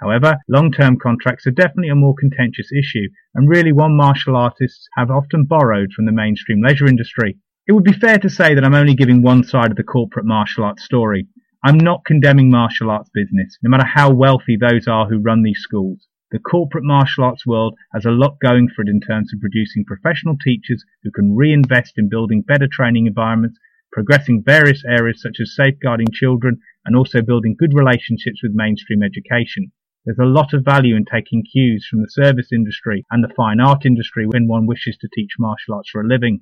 However, 0.00 0.36
long-term 0.48 0.98
contracts 1.02 1.44
are 1.44 1.50
definitely 1.50 1.88
a 1.88 1.96
more 1.96 2.14
contentious 2.14 2.70
issue, 2.70 3.08
and 3.34 3.48
really 3.48 3.72
one 3.72 3.96
martial 3.96 4.36
artists 4.36 4.86
have 4.96 5.10
often 5.10 5.44
borrowed 5.44 5.92
from 5.92 6.06
the 6.06 6.12
mainstream 6.12 6.62
leisure 6.62 6.86
industry. 6.86 7.36
It 7.66 7.72
would 7.72 7.82
be 7.82 7.92
fair 7.92 8.18
to 8.18 8.30
say 8.30 8.54
that 8.54 8.64
I'm 8.64 8.72
only 8.72 8.94
giving 8.94 9.22
one 9.22 9.42
side 9.42 9.72
of 9.72 9.76
the 9.76 9.82
corporate 9.82 10.24
martial 10.24 10.62
arts 10.62 10.84
story. 10.84 11.26
I'm 11.64 11.78
not 11.78 12.04
condemning 12.04 12.48
martial 12.48 12.90
arts 12.90 13.10
business, 13.12 13.58
no 13.60 13.70
matter 13.70 13.86
how 13.92 14.12
wealthy 14.12 14.56
those 14.56 14.86
are 14.86 15.08
who 15.08 15.18
run 15.18 15.42
these 15.42 15.58
schools. 15.62 16.06
The 16.32 16.38
corporate 16.38 16.84
martial 16.84 17.24
arts 17.24 17.44
world 17.44 17.76
has 17.92 18.06
a 18.06 18.10
lot 18.10 18.40
going 18.40 18.68
for 18.68 18.80
it 18.80 18.88
in 18.88 19.02
terms 19.02 19.34
of 19.34 19.40
producing 19.40 19.84
professional 19.84 20.38
teachers 20.42 20.82
who 21.02 21.10
can 21.10 21.36
reinvest 21.36 21.98
in 21.98 22.08
building 22.08 22.40
better 22.40 22.66
training 22.66 23.06
environments, 23.06 23.58
progressing 23.92 24.42
various 24.42 24.82
areas 24.82 25.20
such 25.20 25.40
as 25.40 25.54
safeguarding 25.54 26.08
children, 26.10 26.58
and 26.86 26.96
also 26.96 27.20
building 27.20 27.54
good 27.54 27.74
relationships 27.74 28.42
with 28.42 28.54
mainstream 28.54 29.02
education. 29.02 29.72
There's 30.06 30.18
a 30.18 30.24
lot 30.24 30.54
of 30.54 30.64
value 30.64 30.96
in 30.96 31.04
taking 31.04 31.44
cues 31.44 31.86
from 31.86 32.00
the 32.00 32.08
service 32.08 32.50
industry 32.50 33.04
and 33.10 33.22
the 33.22 33.34
fine 33.36 33.60
art 33.60 33.84
industry 33.84 34.26
when 34.26 34.48
one 34.48 34.64
wishes 34.64 34.96
to 35.02 35.10
teach 35.14 35.32
martial 35.38 35.74
arts 35.74 35.90
for 35.90 36.00
a 36.00 36.08
living. 36.08 36.40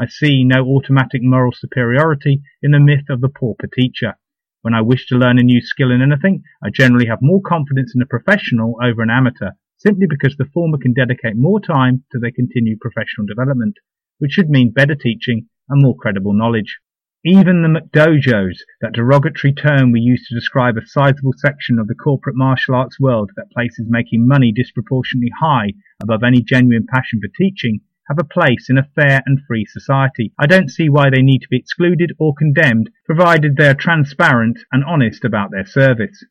I 0.00 0.06
see 0.08 0.42
no 0.42 0.66
automatic 0.66 1.22
moral 1.22 1.52
superiority 1.52 2.42
in 2.60 2.72
the 2.72 2.80
myth 2.80 3.08
of 3.08 3.20
the 3.20 3.28
pauper 3.28 3.68
teacher. 3.68 4.16
When 4.62 4.74
I 4.74 4.80
wish 4.80 5.06
to 5.06 5.16
learn 5.16 5.38
a 5.38 5.42
new 5.42 5.60
skill 5.60 5.92
in 5.92 6.02
anything, 6.02 6.42
I 6.62 6.70
generally 6.70 7.06
have 7.06 7.22
more 7.22 7.40
confidence 7.40 7.94
in 7.94 8.02
a 8.02 8.06
professional 8.06 8.76
over 8.82 9.02
an 9.02 9.10
amateur, 9.10 9.50
simply 9.76 10.06
because 10.08 10.36
the 10.36 10.50
former 10.52 10.78
can 10.78 10.92
dedicate 10.92 11.36
more 11.36 11.60
time 11.60 12.02
to 12.10 12.18
their 12.18 12.32
continued 12.32 12.80
professional 12.80 13.26
development, 13.26 13.76
which 14.18 14.32
should 14.32 14.50
mean 14.50 14.72
better 14.72 14.96
teaching 14.96 15.46
and 15.68 15.80
more 15.80 15.94
credible 15.94 16.32
knowledge. 16.32 16.80
Even 17.24 17.62
the 17.62 17.68
McDojos, 17.68 18.58
that 18.80 18.92
derogatory 18.92 19.52
term 19.52 19.92
we 19.92 20.00
use 20.00 20.26
to 20.26 20.34
describe 20.34 20.76
a 20.76 20.86
sizable 20.86 21.34
section 21.36 21.78
of 21.78 21.86
the 21.86 21.94
corporate 21.94 22.36
martial 22.36 22.74
arts 22.74 22.98
world 22.98 23.30
that 23.36 23.50
places 23.52 23.86
making 23.88 24.26
money 24.26 24.52
disproportionately 24.52 25.30
high 25.40 25.72
above 26.02 26.22
any 26.22 26.42
genuine 26.42 26.86
passion 26.92 27.20
for 27.20 27.28
teaching, 27.36 27.80
have 28.08 28.18
a 28.18 28.24
place 28.24 28.70
in 28.70 28.78
a 28.78 28.88
fair 28.94 29.22
and 29.26 29.38
free 29.46 29.64
society. 29.64 30.32
I 30.38 30.46
don't 30.46 30.70
see 30.70 30.88
why 30.88 31.10
they 31.10 31.22
need 31.22 31.40
to 31.40 31.48
be 31.48 31.58
excluded 31.58 32.12
or 32.18 32.34
condemned, 32.34 32.90
provided 33.04 33.56
they 33.56 33.68
are 33.68 33.74
transparent 33.74 34.60
and 34.72 34.82
honest 34.84 35.24
about 35.24 35.50
their 35.50 35.66
service. 35.66 36.24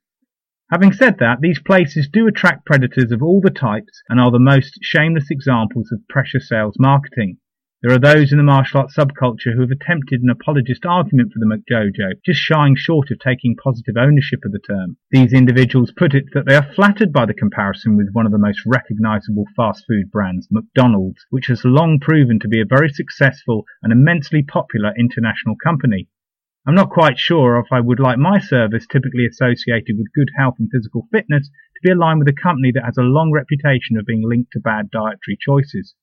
Having 0.72 0.94
said 0.94 1.20
that, 1.20 1.40
these 1.40 1.60
places 1.60 2.10
do 2.12 2.28
attract 2.28 2.66
predators 2.66 3.12
of 3.12 3.24
all 3.24 3.40
the 3.40 3.50
types 3.50 4.02
and 4.10 4.20
are 4.20 4.32
the 4.32 4.40
most 4.40 4.80
shameless 4.82 5.32
examples 5.32 5.92
of 5.94 6.06
pressure 6.10 6.42
sales 6.42 6.76
marketing. 6.78 7.38
There 7.84 7.94
are 7.94 8.00
those 8.00 8.32
in 8.32 8.40
the 8.40 8.44
martial 8.44 8.80
arts 8.80 8.96
subculture 8.96 9.54
who 9.54 9.62
have 9.62 9.70
attempted 9.70 10.24
an 10.24 10.32
apologist 10.32 10.84
argument 10.84 11.32
for 11.32 11.38
the 11.38 11.46
McDojo, 11.46 12.20
just 12.26 12.40
shying 12.40 12.76
short 12.76 13.12
of 13.12 13.20
taking 13.20 13.56
positive 13.56 13.96
ownership 13.96 14.44
of 14.44 14.52
the 14.52 14.58
term. 14.58 14.98
These 15.12 15.32
individuals 15.32 15.92
put 15.96 16.16
it 16.16 16.26
that 16.34 16.48
they 16.48 16.56
are 16.56 16.74
flattered 16.74 17.13
by 17.13 17.28
the 17.28 17.36
comparison 17.36 17.96
with 17.96 18.10
one 18.13 18.26
of 18.26 18.32
the 18.32 18.40
most 18.40 18.66
recognizable 18.66 19.46
fast 19.56 19.86
food 19.88 20.10
brands, 20.10 20.48
McDonald's, 20.50 21.24
which 21.30 21.46
has 21.48 21.63
long 21.63 22.00
proven 22.00 22.40
to 22.40 22.48
be 22.48 22.60
a 22.60 22.66
very 22.66 22.90
successful 22.90 23.63
and 23.84 23.94
immensely 23.94 24.42
popular 24.42 24.92
international 24.98 25.56
company. 25.63 26.08
I'm 26.66 26.74
not 26.74 26.90
quite 26.90 27.20
sure 27.20 27.60
if 27.60 27.72
I 27.72 27.80
would 27.80 28.00
like 28.00 28.18
my 28.18 28.40
service, 28.40 28.88
typically 28.88 29.28
associated 29.28 30.00
with 30.00 30.13
good 30.16 30.32
health 30.36 30.56
and 30.58 30.68
physical 30.72 31.08
fitness, 31.12 31.48
to 31.48 31.82
be 31.84 31.92
aligned 31.92 32.18
with 32.18 32.28
a 32.28 32.34
company 32.34 32.72
that 32.72 32.86
has 32.86 32.98
a 32.98 33.04
long 33.04 33.32
reputation 33.32 33.98
of 33.98 34.08
being 34.08 34.28
linked 34.28 34.54
to 34.54 34.60
bad 34.60 34.90
dietary 34.90 35.38
choices. 35.40 35.94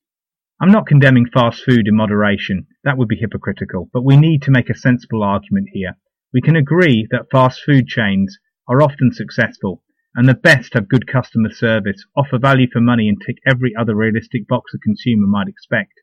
I'm 0.61 0.71
not 0.71 0.87
condemning 0.87 1.27
fast 1.27 1.64
food 1.64 1.88
in 1.88 1.97
moderation. 1.97 2.69
That 2.85 2.97
would 2.97 3.09
be 3.09 3.17
hypocritical. 3.17 3.90
But 3.93 4.05
we 4.05 4.17
need 4.17 4.40
to 4.43 4.53
make 4.53 4.71
a 4.71 4.75
sensible 4.77 5.25
argument 5.25 5.71
here. 5.73 5.97
We 6.33 6.40
can 6.43 6.55
agree 6.55 7.09
that 7.11 7.31
fast 7.31 7.61
food 7.67 7.88
chains 7.88 8.38
are 8.69 8.81
often 8.81 9.12
successful, 9.12 9.83
and 10.14 10.29
the 10.29 10.35
best 10.35 10.75
have 10.75 10.88
good 10.88 11.09
customer 11.09 11.51
service, 11.51 12.07
offer 12.17 12.38
value 12.38 12.69
for 12.73 12.81
money, 12.81 13.09
and 13.09 13.21
tick 13.21 13.38
every 13.45 13.75
other 13.75 13.97
realistic 13.97 14.47
box 14.47 14.73
a 14.73 14.79
consumer 14.79 15.27
might 15.27 15.49
expect. 15.49 16.01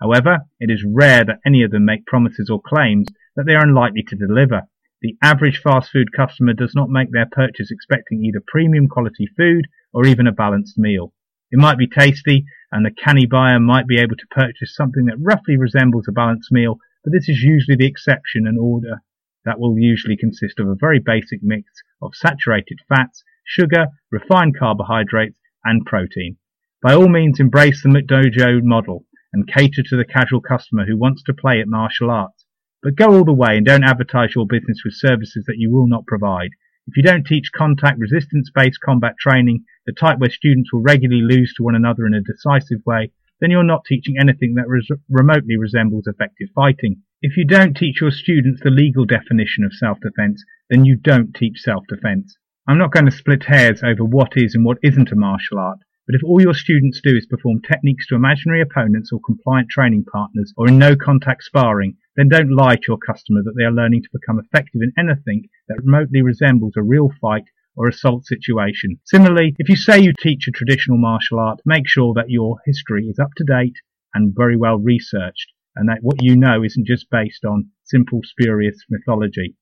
However, 0.00 0.46
it 0.58 0.70
is 0.70 0.82
rare 0.82 1.24
that 1.26 1.40
any 1.44 1.62
of 1.62 1.70
them 1.70 1.84
make 1.84 2.06
promises 2.06 2.48
or 2.48 2.62
claims 2.62 3.06
that 3.36 3.44
they 3.44 3.54
are 3.54 3.62
unlikely 3.62 4.04
to 4.08 4.16
deliver. 4.16 4.62
The 5.02 5.18
average 5.22 5.60
fast 5.60 5.90
food 5.90 6.08
customer 6.16 6.54
does 6.54 6.74
not 6.74 6.88
make 6.88 7.12
their 7.12 7.28
purchase 7.30 7.70
expecting 7.70 8.24
either 8.24 8.42
premium 8.46 8.88
quality 8.88 9.26
food 9.36 9.66
or 9.92 10.06
even 10.06 10.26
a 10.26 10.32
balanced 10.32 10.78
meal. 10.78 11.12
It 11.50 11.58
might 11.58 11.78
be 11.78 11.86
tasty, 11.86 12.46
and 12.72 12.84
the 12.84 12.90
canny 12.90 13.26
buyer 13.26 13.58
might 13.58 13.86
be 13.86 13.98
able 13.98 14.16
to 14.16 14.26
purchase 14.30 14.74
something 14.74 15.06
that 15.06 15.18
roughly 15.18 15.56
resembles 15.56 16.06
a 16.08 16.12
balanced 16.12 16.52
meal, 16.52 16.78
but 17.02 17.12
this 17.12 17.28
is 17.28 17.42
usually 17.42 17.76
the 17.76 17.86
exception 17.86 18.46
and 18.46 18.58
order 18.58 19.02
that 19.44 19.58
will 19.58 19.78
usually 19.78 20.16
consist 20.16 20.60
of 20.60 20.68
a 20.68 20.76
very 20.78 20.98
basic 20.98 21.40
mix 21.42 21.82
of 22.02 22.14
saturated 22.14 22.78
fats, 22.88 23.24
sugar, 23.44 23.86
refined 24.10 24.58
carbohydrates, 24.58 25.38
and 25.64 25.84
protein. 25.86 26.36
By 26.82 26.94
all 26.94 27.08
means 27.08 27.40
embrace 27.40 27.82
the 27.82 27.88
McDojo 27.88 28.62
model 28.62 29.06
and 29.32 29.46
cater 29.46 29.82
to 29.82 29.96
the 29.96 30.04
casual 30.04 30.40
customer 30.40 30.86
who 30.86 30.96
wants 30.96 31.22
to 31.24 31.34
play 31.34 31.60
at 31.60 31.68
martial 31.68 32.10
arts. 32.10 32.46
But 32.82 32.96
go 32.96 33.12
all 33.12 33.24
the 33.24 33.32
way 33.32 33.56
and 33.56 33.66
don't 33.66 33.84
advertise 33.84 34.34
your 34.34 34.46
business 34.46 34.82
with 34.84 34.94
services 34.94 35.44
that 35.46 35.58
you 35.58 35.70
will 35.70 35.86
not 35.86 36.06
provide. 36.06 36.50
If 36.90 36.96
you 36.96 37.04
don't 37.04 37.24
teach 37.24 37.52
contact 37.54 38.00
resistance 38.00 38.50
based 38.52 38.80
combat 38.80 39.14
training, 39.16 39.62
the 39.86 39.92
type 39.92 40.18
where 40.18 40.28
students 40.28 40.72
will 40.72 40.82
regularly 40.82 41.22
lose 41.22 41.54
to 41.54 41.62
one 41.62 41.76
another 41.76 42.04
in 42.04 42.14
a 42.14 42.20
decisive 42.20 42.80
way, 42.84 43.12
then 43.40 43.52
you're 43.52 43.62
not 43.62 43.84
teaching 43.84 44.16
anything 44.18 44.54
that 44.54 44.66
res- 44.66 44.90
remotely 45.08 45.56
resembles 45.56 46.08
effective 46.08 46.48
fighting. 46.52 47.00
If 47.22 47.36
you 47.36 47.44
don't 47.44 47.76
teach 47.76 48.00
your 48.00 48.10
students 48.10 48.60
the 48.60 48.70
legal 48.70 49.04
definition 49.04 49.62
of 49.62 49.72
self-defense, 49.72 50.42
then 50.68 50.84
you 50.84 50.96
don't 50.96 51.32
teach 51.32 51.60
self-defense. 51.60 52.36
I'm 52.66 52.78
not 52.78 52.90
going 52.90 53.06
to 53.06 53.12
split 53.12 53.44
hairs 53.44 53.84
over 53.84 54.04
what 54.04 54.32
is 54.34 54.56
and 54.56 54.64
what 54.64 54.78
isn't 54.82 55.12
a 55.12 55.16
martial 55.16 55.60
art, 55.60 55.78
but 56.08 56.16
if 56.16 56.24
all 56.24 56.42
your 56.42 56.54
students 56.54 57.00
do 57.00 57.16
is 57.16 57.26
perform 57.26 57.62
techniques 57.62 58.08
to 58.08 58.16
imaginary 58.16 58.62
opponents 58.62 59.12
or 59.12 59.20
compliant 59.24 59.68
training 59.70 60.06
partners 60.12 60.52
or 60.56 60.66
in 60.66 60.76
no 60.76 60.96
contact 60.96 61.44
sparring, 61.44 61.98
then 62.16 62.28
don't 62.28 62.54
lie 62.54 62.76
to 62.76 62.88
your 62.88 62.98
customer 62.98 63.42
that 63.42 63.54
they 63.56 63.64
are 63.64 63.72
learning 63.72 64.02
to 64.02 64.08
become 64.12 64.38
effective 64.38 64.82
in 64.82 64.92
anything 64.98 65.48
that 65.68 65.82
remotely 65.82 66.22
resembles 66.22 66.74
a 66.76 66.82
real 66.82 67.08
fight 67.20 67.44
or 67.76 67.88
assault 67.88 68.24
situation. 68.26 68.98
Similarly, 69.04 69.54
if 69.58 69.68
you 69.68 69.76
say 69.76 70.00
you 70.00 70.12
teach 70.12 70.48
a 70.48 70.50
traditional 70.50 70.98
martial 70.98 71.38
art, 71.38 71.60
make 71.64 71.86
sure 71.86 72.12
that 72.14 72.28
your 72.28 72.58
history 72.66 73.06
is 73.06 73.18
up 73.18 73.30
to 73.36 73.44
date 73.44 73.76
and 74.12 74.34
very 74.36 74.56
well 74.56 74.78
researched, 74.78 75.52
and 75.76 75.88
that 75.88 76.02
what 76.02 76.20
you 76.20 76.36
know 76.36 76.64
isn't 76.64 76.86
just 76.86 77.08
based 77.10 77.44
on 77.44 77.70
simple 77.84 78.20
spurious 78.24 78.84
mythology. 78.90 79.56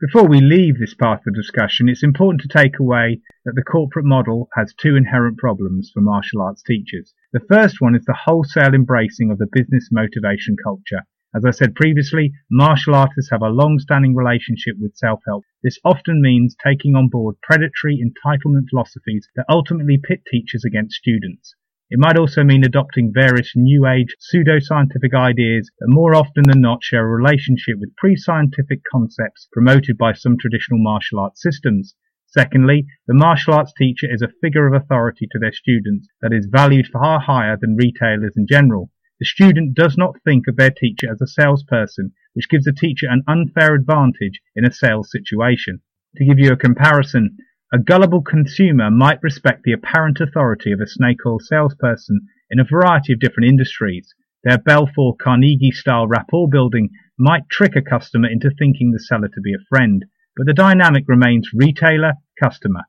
Before 0.00 0.28
we 0.28 0.40
leave 0.40 0.78
this 0.78 0.92
part 0.92 1.20
of 1.20 1.24
the 1.32 1.40
discussion, 1.40 1.88
it's 1.88 2.02
important 2.02 2.42
to 2.42 2.48
take 2.48 2.78
away 2.78 3.22
that 3.44 3.54
the 3.54 3.62
corporate 3.62 4.04
model 4.04 4.48
has 4.54 4.74
two 4.74 4.96
inherent 4.96 5.38
problems 5.38 5.90
for 5.94 6.00
martial 6.00 6.42
arts 6.42 6.62
teachers. 6.62 7.14
The 7.32 7.40
first 7.48 7.80
one 7.80 7.94
is 7.94 8.04
the 8.04 8.18
wholesale 8.26 8.74
embracing 8.74 9.30
of 9.30 9.38
the 9.38 9.48
business 9.50 9.88
motivation 9.90 10.56
culture. 10.62 11.06
As 11.36 11.44
I 11.44 11.50
said 11.50 11.74
previously, 11.74 12.32
martial 12.48 12.94
artists 12.94 13.32
have 13.32 13.42
a 13.42 13.48
long-standing 13.48 14.14
relationship 14.14 14.76
with 14.78 14.94
self-help. 14.96 15.42
This 15.64 15.80
often 15.84 16.22
means 16.22 16.54
taking 16.64 16.94
on 16.94 17.08
board 17.08 17.34
predatory 17.42 17.98
entitlement 17.98 18.68
philosophies 18.70 19.28
that 19.34 19.46
ultimately 19.48 19.98
pit 19.98 20.22
teachers 20.30 20.64
against 20.64 20.94
students. 20.94 21.56
It 21.90 21.98
might 21.98 22.16
also 22.16 22.44
mean 22.44 22.62
adopting 22.62 23.12
various 23.12 23.56
new 23.56 23.84
age 23.84 24.14
pseudo-scientific 24.20 25.12
ideas 25.12 25.72
that 25.80 25.88
more 25.88 26.14
often 26.14 26.44
than 26.44 26.60
not 26.60 26.84
share 26.84 27.04
a 27.04 27.10
relationship 27.10 27.80
with 27.80 27.96
pre-scientific 27.96 28.82
concepts 28.88 29.48
promoted 29.52 29.98
by 29.98 30.12
some 30.12 30.36
traditional 30.38 30.78
martial 30.80 31.18
arts 31.18 31.42
systems. 31.42 31.96
Secondly, 32.26 32.86
the 33.08 33.14
martial 33.14 33.54
arts 33.54 33.72
teacher 33.76 34.06
is 34.08 34.22
a 34.22 34.32
figure 34.40 34.68
of 34.68 34.80
authority 34.80 35.26
to 35.32 35.38
their 35.40 35.52
students 35.52 36.06
that 36.22 36.32
is 36.32 36.46
valued 36.46 36.86
far 36.86 37.18
higher 37.18 37.56
than 37.60 37.76
retailers 37.76 38.36
in 38.36 38.46
general. 38.46 38.90
The 39.20 39.26
student 39.26 39.74
does 39.74 39.96
not 39.96 40.20
think 40.24 40.48
of 40.48 40.56
their 40.56 40.72
teacher 40.72 41.10
as 41.10 41.20
a 41.20 41.26
salesperson, 41.26 42.12
which 42.32 42.48
gives 42.48 42.64
the 42.64 42.72
teacher 42.72 43.06
an 43.08 43.22
unfair 43.28 43.74
advantage 43.74 44.40
in 44.56 44.64
a 44.64 44.72
sales 44.72 45.10
situation. 45.10 45.80
To 46.16 46.24
give 46.24 46.38
you 46.38 46.50
a 46.52 46.56
comparison, 46.56 47.36
a 47.72 47.78
gullible 47.78 48.22
consumer 48.22 48.90
might 48.90 49.22
respect 49.22 49.62
the 49.62 49.72
apparent 49.72 50.20
authority 50.20 50.72
of 50.72 50.80
a 50.80 50.86
snake 50.86 51.24
oil 51.24 51.38
salesperson 51.38 52.26
in 52.50 52.58
a 52.58 52.64
variety 52.64 53.12
of 53.12 53.20
different 53.20 53.48
industries. 53.48 54.14
Their 54.42 54.58
Belfort 54.58 55.18
Carnegie 55.18 55.70
style 55.70 56.06
rapport 56.06 56.48
building 56.48 56.90
might 57.18 57.48
trick 57.48 57.76
a 57.76 57.82
customer 57.82 58.28
into 58.28 58.50
thinking 58.50 58.90
the 58.90 58.98
seller 58.98 59.28
to 59.28 59.40
be 59.40 59.54
a 59.54 59.64
friend, 59.68 60.04
but 60.36 60.46
the 60.46 60.52
dynamic 60.52 61.04
remains 61.08 61.50
retailer 61.54 62.14
customer. 62.42 62.82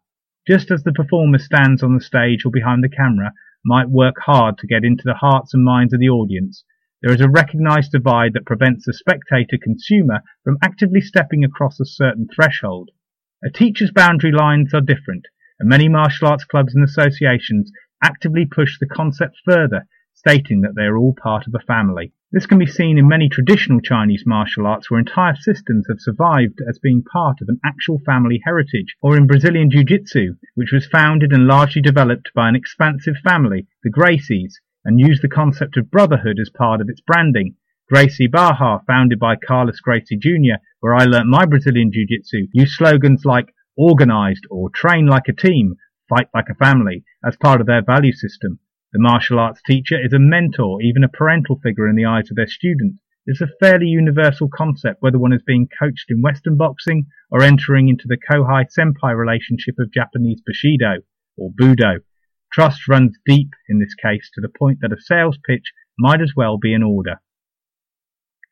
Just 0.48 0.70
as 0.72 0.84
the 0.84 0.92
performer 0.92 1.40
stands 1.40 1.82
on 1.82 1.94
the 1.96 2.04
stage 2.04 2.46
or 2.46 2.52
behind 2.52 2.84
the 2.84 2.90
camera 2.90 3.32
might 3.65 3.89
work 3.89 4.15
hard 4.25 4.58
to 4.60 4.67
get 4.67 4.86
into 4.86 5.04
the 5.04 5.15
hearts 5.15 5.54
and 5.54 5.63
minds 5.63 5.93
of 5.93 5.99
the 5.99 6.10
audience, 6.10 6.63
there 7.01 7.13
is 7.13 7.21
a 7.21 7.30
recognized 7.30 7.91
divide 7.91 8.34
that 8.34 8.47
prevents 8.47 8.86
the 8.86 8.93
spectator 8.93 9.58
consumer 9.62 10.21
from 10.43 10.58
actively 10.63 11.01
stepping 11.01 11.43
across 11.43 11.80
a 11.80 11.86
certain 11.86 12.28
threshold. 12.34 12.89
A 13.43 13.51
teacher's 13.51 13.91
boundary 13.91 14.32
lines 14.32 14.73
are 14.73 14.82
different, 14.82 15.28
and 15.60 15.69
many 15.69 15.88
martial 15.88 16.28
arts 16.28 16.45
clubs 16.45 16.73
and 16.73 16.84
associations 16.84 17.71
actively 18.04 18.45
push 18.45 18.80
the 18.80 18.88
concept 18.88 19.38
further, 19.45 19.86
stating 20.15 20.62
that 20.62 20.73
they 20.75 20.86
are 20.86 20.97
all 20.97 21.13
part 21.13 21.45
of 21.45 21.54
a 21.54 21.60
family. 21.60 22.13
This 22.36 22.48
can 22.48 22.60
be 22.60 22.65
seen 22.65 22.98
in 22.98 23.08
many 23.08 23.30
traditional 23.30 23.80
Chinese 23.80 24.26
martial 24.26 24.67
arts 24.67 24.91
where 24.91 25.00
entire 25.00 25.38
systems 25.38 25.86
have 25.88 26.02
survived 26.02 26.60
as 26.67 26.80
being 26.80 27.02
part 27.02 27.38
of 27.41 27.48
an 27.48 27.62
actual 27.63 28.02
family 28.06 28.41
heritage, 28.43 28.98
or 29.02 29.15
in 29.15 29.26
Brazilian 29.26 29.71
Jiu-Jitsu, 29.71 30.36
which 30.54 30.74
was 30.74 30.86
founded 30.86 31.32
and 31.32 31.48
largely 31.48 31.82
developed 31.82 32.32
by 32.36 32.50
an 32.50 32.56
expansive 32.58 33.15
family, 33.24 33.67
the 33.84 33.89
Gracies, 33.89 34.56
and 34.84 35.00
used 35.00 35.21
the 35.21 35.30
concept 35.30 35.78
of 35.78 35.89
brotherhood 35.89 36.38
as 36.41 36.50
part 36.50 36.82
of 36.82 36.89
its 36.89 37.00
branding. 37.00 37.56
Gracie 37.88 38.28
Barra, 38.28 38.82
founded 38.86 39.17
by 39.17 39.38
Carlos 39.38 39.80
Gracie 39.80 40.17
Jr., 40.17 40.60
where 40.82 40.93
I 40.93 41.06
learnt 41.06 41.30
my 41.30 41.45
Brazilian 41.45 41.89
Jiu-Jitsu, 41.89 42.48
use 42.52 42.76
slogans 42.76 43.24
like 43.24 43.54
organized 43.78 44.45
or 44.52 44.69
train 44.69 45.06
like 45.06 45.30
a 45.30 45.34
team, 45.34 45.76
fight 46.10 46.28
like 46.34 46.50
a 46.50 46.56
family 46.56 47.06
as 47.26 47.38
part 47.38 47.62
of 47.62 47.67
their 47.67 47.82
value 47.82 48.12
system. 48.12 48.60
The 48.95 49.01
martial 49.01 49.39
arts 49.39 49.62
teacher 49.62 49.99
is 50.01 50.13
a 50.13 50.19
mentor, 50.19 50.81
even 50.81 51.03
a 51.03 51.10
parental 51.10 51.60
figure 51.60 51.89
in 51.89 51.97
the 51.97 52.05
eyes 52.05 52.31
of 52.31 52.38
their 52.38 52.47
student. 52.47 53.01
It's 53.25 53.41
a 53.41 53.51
fairly 53.60 53.88
universal 53.88 54.47
concept 54.47 55.01
whether 55.01 55.19
one 55.19 55.34
is 55.34 55.41
being 55.45 55.67
coached 55.67 56.05
in 56.10 56.21
Western 56.21 56.55
boxing 56.55 57.08
or 57.29 57.43
entering 57.43 57.89
into 57.89 58.08
the 58.08 58.15
Kohai 58.15 58.67
Senpai 58.71 59.13
relationship 59.13 59.75
of 59.79 59.91
Japanese 59.91 60.39
Bushido 60.39 61.01
or 61.36 61.51
Budo. 61.51 62.03
Trust 62.53 62.88
runs 62.88 63.19
deep 63.25 63.49
in 63.67 63.79
this 63.79 63.93
case 63.95 64.31
to 64.34 64.39
the 64.39 64.47
point 64.47 64.79
that 64.79 64.93
a 64.93 65.01
sales 65.01 65.38
pitch 65.45 65.73
might 65.99 66.21
as 66.21 66.31
well 66.34 66.58
be 66.58 66.73
an 66.73 66.81
order. 66.81 67.19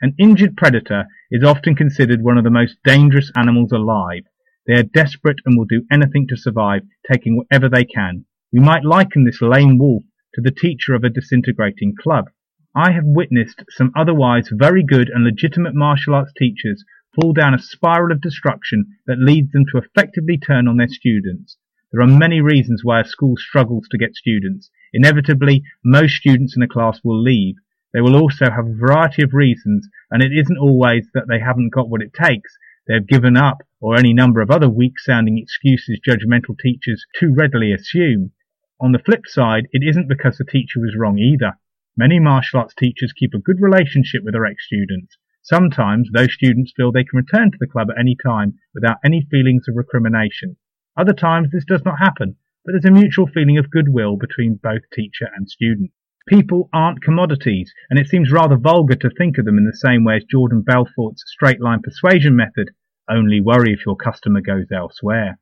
An 0.01 0.13
injured 0.19 0.57
predator 0.57 1.05
is 1.31 1.45
often 1.45 1.73
considered 1.73 2.21
one 2.21 2.37
of 2.37 2.43
the 2.43 2.49
most 2.49 2.75
dangerous 2.83 3.31
animals 3.37 3.71
alive. 3.71 4.23
They 4.67 4.73
are 4.73 4.83
desperate 4.83 5.37
and 5.45 5.57
will 5.57 5.63
do 5.63 5.85
anything 5.89 6.27
to 6.27 6.35
survive, 6.35 6.81
taking 7.09 7.37
whatever 7.37 7.69
they 7.69 7.85
can. 7.85 8.25
We 8.51 8.59
might 8.59 8.83
liken 8.83 9.23
this 9.23 9.41
lame 9.41 9.77
wolf 9.77 10.03
to 10.35 10.41
the 10.41 10.51
teacher 10.51 10.93
of 10.93 11.03
a 11.03 11.09
disintegrating 11.09 11.95
club. 11.95 12.29
I 12.75 12.91
have 12.91 13.05
witnessed 13.05 13.63
some 13.69 13.91
otherwise 13.95 14.49
very 14.51 14.83
good 14.83 15.09
and 15.09 15.23
legitimate 15.23 15.75
martial 15.75 16.15
arts 16.15 16.33
teachers 16.37 16.83
fall 17.13 17.33
down 17.33 17.53
a 17.53 17.59
spiral 17.59 18.11
of 18.11 18.21
destruction 18.21 18.97
that 19.05 19.19
leads 19.19 19.51
them 19.51 19.65
to 19.71 19.77
effectively 19.77 20.37
turn 20.37 20.67
on 20.67 20.77
their 20.77 20.87
students. 20.87 21.57
There 21.91 22.01
are 22.01 22.07
many 22.07 22.41
reasons 22.41 22.83
why 22.83 23.01
a 23.01 23.05
school 23.05 23.37
struggles 23.37 23.87
to 23.91 23.99
get 23.99 24.15
students. 24.15 24.71
Inevitably, 24.93 25.63
most 25.85 26.15
students 26.15 26.55
in 26.55 26.63
a 26.63 26.67
class 26.67 26.99
will 27.03 27.21
leave. 27.21 27.55
They 27.93 28.01
will 28.01 28.15
also 28.15 28.49
have 28.49 28.65
a 28.65 28.73
variety 28.73 29.21
of 29.21 29.35
reasons, 29.35 29.87
and 30.09 30.23
it 30.23 30.31
isn't 30.31 30.57
always 30.57 31.07
that 31.13 31.27
they 31.27 31.39
haven't 31.39 31.69
got 31.69 31.89
what 31.89 32.01
it 32.01 32.11
takes. 32.11 32.57
They 32.87 32.95
have 32.95 33.05
given 33.07 33.37
up, 33.37 33.61
or 33.79 33.95
any 33.95 34.13
number 34.13 34.41
of 34.41 34.49
other 34.49 34.67
weak 34.67 34.97
sounding 34.97 35.37
excuses 35.37 35.99
judgmental 35.99 36.57
teachers 36.59 37.05
too 37.19 37.31
readily 37.31 37.71
assume. 37.71 38.31
On 38.79 38.91
the 38.91 38.99
flip 38.99 39.27
side, 39.27 39.67
it 39.71 39.83
isn't 39.83 40.09
because 40.09 40.37
the 40.37 40.45
teacher 40.45 40.79
was 40.79 40.95
wrong 40.97 41.17
either. 41.17 41.57
Many 41.95 42.19
martial 42.19 42.59
arts 42.59 42.73
teachers 42.73 43.13
keep 43.13 43.33
a 43.33 43.39
good 43.39 43.61
relationship 43.61 44.23
with 44.23 44.33
their 44.33 44.45
ex-students. 44.45 45.17
Sometimes 45.43 46.09
those 46.11 46.33
students 46.33 46.73
feel 46.75 46.91
they 46.91 47.03
can 47.03 47.17
return 47.17 47.51
to 47.51 47.57
the 47.59 47.67
club 47.67 47.89
at 47.91 47.99
any 47.99 48.15
time 48.15 48.59
without 48.73 48.97
any 49.03 49.27
feelings 49.29 49.67
of 49.67 49.75
recrimination. 49.75 50.57
Other 50.97 51.13
times 51.13 51.51
this 51.51 51.65
does 51.65 51.83
not 51.85 51.99
happen, 51.99 52.37
but 52.65 52.71
there's 52.71 52.85
a 52.85 52.91
mutual 52.91 53.27
feeling 53.27 53.57
of 53.57 53.69
goodwill 53.69 54.15
between 54.15 54.59
both 54.61 54.81
teacher 54.93 55.29
and 55.35 55.49
student. 55.49 55.91
People 56.27 56.69
aren't 56.71 57.03
commodities, 57.03 57.73
and 57.89 57.99
it 57.99 58.07
seems 58.07 58.31
rather 58.31 58.55
vulgar 58.55 58.95
to 58.95 59.09
think 59.09 59.37
of 59.37 59.45
them 59.45 59.57
in 59.57 59.65
the 59.65 59.75
same 59.75 60.05
way 60.05 60.15
as 60.15 60.23
Jordan 60.23 60.61
Belfort's 60.61 61.23
straight 61.27 61.59
line 61.59 61.81
persuasion 61.81 62.35
method, 62.35 62.71
only 63.09 63.41
worry 63.41 63.73
if 63.73 63.85
your 63.85 63.97
customer 63.97 64.39
goes 64.39 64.71
elsewhere. 64.71 65.37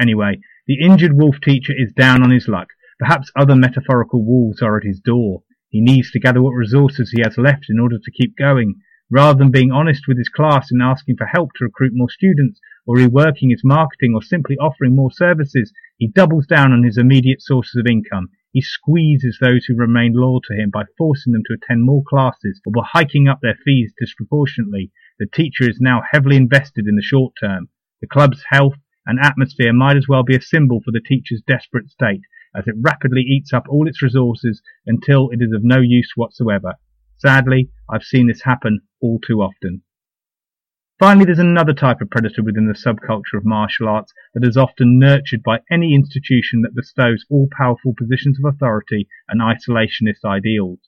Anyway, 0.00 0.40
the 0.68 0.84
injured 0.84 1.14
wolf 1.14 1.36
teacher 1.42 1.72
is 1.74 1.94
down 1.94 2.22
on 2.22 2.30
his 2.30 2.46
luck. 2.46 2.68
Perhaps 2.98 3.32
other 3.34 3.56
metaphorical 3.56 4.22
wolves 4.22 4.60
are 4.60 4.76
at 4.76 4.84
his 4.84 5.00
door. 5.00 5.42
He 5.70 5.80
needs 5.80 6.10
to 6.10 6.20
gather 6.20 6.42
what 6.42 6.52
resources 6.52 7.10
he 7.10 7.22
has 7.22 7.38
left 7.38 7.70
in 7.70 7.80
order 7.80 7.96
to 7.98 8.10
keep 8.10 8.36
going. 8.36 8.74
Rather 9.10 9.38
than 9.38 9.50
being 9.50 9.72
honest 9.72 10.02
with 10.06 10.18
his 10.18 10.28
class 10.28 10.70
and 10.70 10.82
asking 10.82 11.16
for 11.16 11.24
help 11.24 11.52
to 11.54 11.64
recruit 11.64 11.92
more 11.94 12.10
students, 12.10 12.60
or 12.86 12.96
reworking 12.96 13.50
his 13.50 13.62
marketing, 13.64 14.12
or 14.14 14.20
simply 14.20 14.58
offering 14.58 14.94
more 14.94 15.10
services, 15.10 15.72
he 15.96 16.06
doubles 16.06 16.46
down 16.46 16.70
on 16.70 16.84
his 16.84 16.98
immediate 16.98 17.40
sources 17.40 17.76
of 17.76 17.86
income. 17.90 18.28
He 18.52 18.60
squeezes 18.60 19.38
those 19.40 19.64
who 19.64 19.74
remain 19.74 20.12
loyal 20.12 20.42
to 20.42 20.54
him 20.54 20.68
by 20.68 20.84
forcing 20.98 21.32
them 21.32 21.44
to 21.46 21.54
attend 21.54 21.84
more 21.84 22.02
classes 22.06 22.60
or 22.66 22.72
by 22.72 22.82
hiking 22.84 23.26
up 23.26 23.40
their 23.40 23.58
fees 23.64 23.94
disproportionately. 23.98 24.90
The 25.18 25.26
teacher 25.26 25.66
is 25.66 25.80
now 25.80 26.02
heavily 26.12 26.36
invested 26.36 26.86
in 26.86 26.96
the 26.96 27.02
short 27.02 27.32
term. 27.40 27.70
The 28.02 28.06
club's 28.06 28.44
health 28.50 28.74
and 29.08 29.18
atmosphere 29.18 29.72
might 29.72 29.96
as 29.96 30.06
well 30.08 30.22
be 30.22 30.36
a 30.36 30.40
symbol 30.40 30.80
for 30.84 30.92
the 30.92 31.00
teacher's 31.00 31.42
desperate 31.44 31.88
state, 31.88 32.20
as 32.54 32.68
it 32.68 32.74
rapidly 32.80 33.22
eats 33.22 33.52
up 33.52 33.64
all 33.68 33.88
its 33.88 34.02
resources 34.02 34.62
until 34.86 35.30
it 35.30 35.42
is 35.42 35.52
of 35.52 35.64
no 35.64 35.80
use 35.80 36.12
whatsoever. 36.14 36.74
Sadly, 37.16 37.70
I've 37.90 38.04
seen 38.04 38.28
this 38.28 38.42
happen 38.42 38.82
all 39.00 39.18
too 39.18 39.40
often. 39.42 39.82
Finally, 40.98 41.26
there's 41.26 41.38
another 41.38 41.72
type 41.72 42.00
of 42.00 42.10
predator 42.10 42.42
within 42.42 42.66
the 42.66 42.74
subculture 42.74 43.38
of 43.38 43.44
martial 43.44 43.88
arts 43.88 44.12
that 44.34 44.46
is 44.46 44.56
often 44.56 44.98
nurtured 44.98 45.42
by 45.44 45.60
any 45.70 45.94
institution 45.94 46.62
that 46.62 46.74
bestows 46.74 47.24
all-powerful 47.30 47.94
positions 47.96 48.36
of 48.38 48.52
authority 48.52 49.08
and 49.28 49.40
isolationist 49.40 50.24
ideals. 50.24 50.80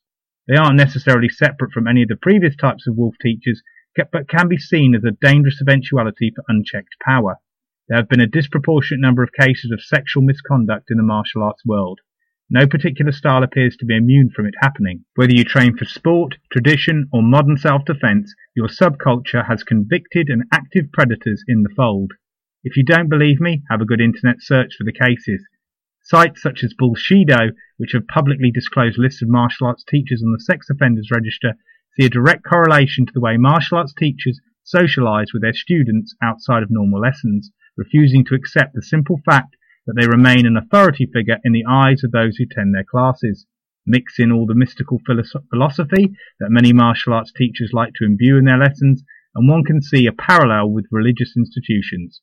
They 0.48 0.56
aren't 0.56 0.76
necessarily 0.76 1.28
separate 1.28 1.70
from 1.70 1.86
any 1.86 2.02
of 2.02 2.08
the 2.08 2.16
previous 2.16 2.56
types 2.56 2.88
of 2.88 2.96
wolf 2.96 3.14
teachers, 3.22 3.62
but 3.96 4.28
can 4.28 4.48
be 4.48 4.58
seen 4.58 4.94
as 4.96 5.04
a 5.04 5.12
dangerous 5.12 5.60
eventuality 5.60 6.32
for 6.34 6.44
unchecked 6.48 6.96
power. 7.04 7.36
There 7.90 7.98
have 7.98 8.08
been 8.08 8.20
a 8.20 8.26
disproportionate 8.28 9.00
number 9.00 9.24
of 9.24 9.32
cases 9.32 9.72
of 9.72 9.82
sexual 9.82 10.22
misconduct 10.22 10.92
in 10.92 10.96
the 10.96 11.02
martial 11.02 11.42
arts 11.42 11.66
world. 11.66 11.98
No 12.48 12.64
particular 12.64 13.10
style 13.10 13.42
appears 13.42 13.76
to 13.78 13.84
be 13.84 13.96
immune 13.96 14.30
from 14.30 14.46
it 14.46 14.54
happening. 14.60 15.06
Whether 15.16 15.34
you 15.34 15.42
train 15.42 15.76
for 15.76 15.84
sport, 15.84 16.36
tradition, 16.52 17.08
or 17.12 17.20
modern 17.20 17.56
self-defense, 17.56 18.32
your 18.54 18.68
subculture 18.68 19.44
has 19.44 19.64
convicted 19.64 20.28
and 20.28 20.44
active 20.52 20.92
predators 20.92 21.42
in 21.48 21.64
the 21.64 21.74
fold. 21.74 22.12
If 22.62 22.76
you 22.76 22.84
don't 22.84 23.08
believe 23.08 23.40
me, 23.40 23.64
have 23.68 23.80
a 23.80 23.84
good 23.84 24.00
internet 24.00 24.36
search 24.38 24.76
for 24.78 24.84
the 24.84 24.92
cases. 24.92 25.44
Sites 26.04 26.40
such 26.40 26.62
as 26.62 26.74
Bullshido, 26.80 27.56
which 27.76 27.90
have 27.90 28.06
publicly 28.06 28.52
disclosed 28.52 28.98
lists 28.98 29.20
of 29.20 29.28
martial 29.28 29.66
arts 29.66 29.82
teachers 29.82 30.22
on 30.22 30.30
the 30.30 30.38
sex 30.38 30.70
offenders 30.70 31.10
register, 31.10 31.54
see 31.98 32.06
a 32.06 32.08
direct 32.08 32.44
correlation 32.44 33.04
to 33.04 33.12
the 33.12 33.20
way 33.20 33.36
martial 33.36 33.78
arts 33.78 33.92
teachers 33.92 34.40
socialize 34.62 35.32
with 35.32 35.42
their 35.42 35.52
students 35.52 36.14
outside 36.22 36.62
of 36.62 36.70
normal 36.70 37.00
lessons 37.00 37.50
refusing 37.76 38.24
to 38.26 38.34
accept 38.34 38.74
the 38.74 38.82
simple 38.82 39.20
fact 39.24 39.56
that 39.86 39.94
they 39.98 40.06
remain 40.06 40.46
an 40.46 40.56
authority 40.56 41.06
figure 41.12 41.38
in 41.44 41.52
the 41.52 41.64
eyes 41.68 42.04
of 42.04 42.12
those 42.12 42.36
who 42.36 42.44
attend 42.44 42.74
their 42.74 42.84
classes. 42.84 43.46
Mix 43.86 44.18
in 44.18 44.30
all 44.30 44.46
the 44.46 44.54
mystical 44.54 45.00
philosophy 45.06 46.12
that 46.38 46.50
many 46.50 46.72
martial 46.72 47.14
arts 47.14 47.32
teachers 47.32 47.70
like 47.72 47.94
to 47.94 48.04
imbue 48.04 48.36
in 48.36 48.44
their 48.44 48.58
lessons, 48.58 49.02
and 49.34 49.48
one 49.48 49.64
can 49.64 49.80
see 49.80 50.06
a 50.06 50.12
parallel 50.12 50.70
with 50.70 50.86
religious 50.90 51.34
institutions. 51.36 52.20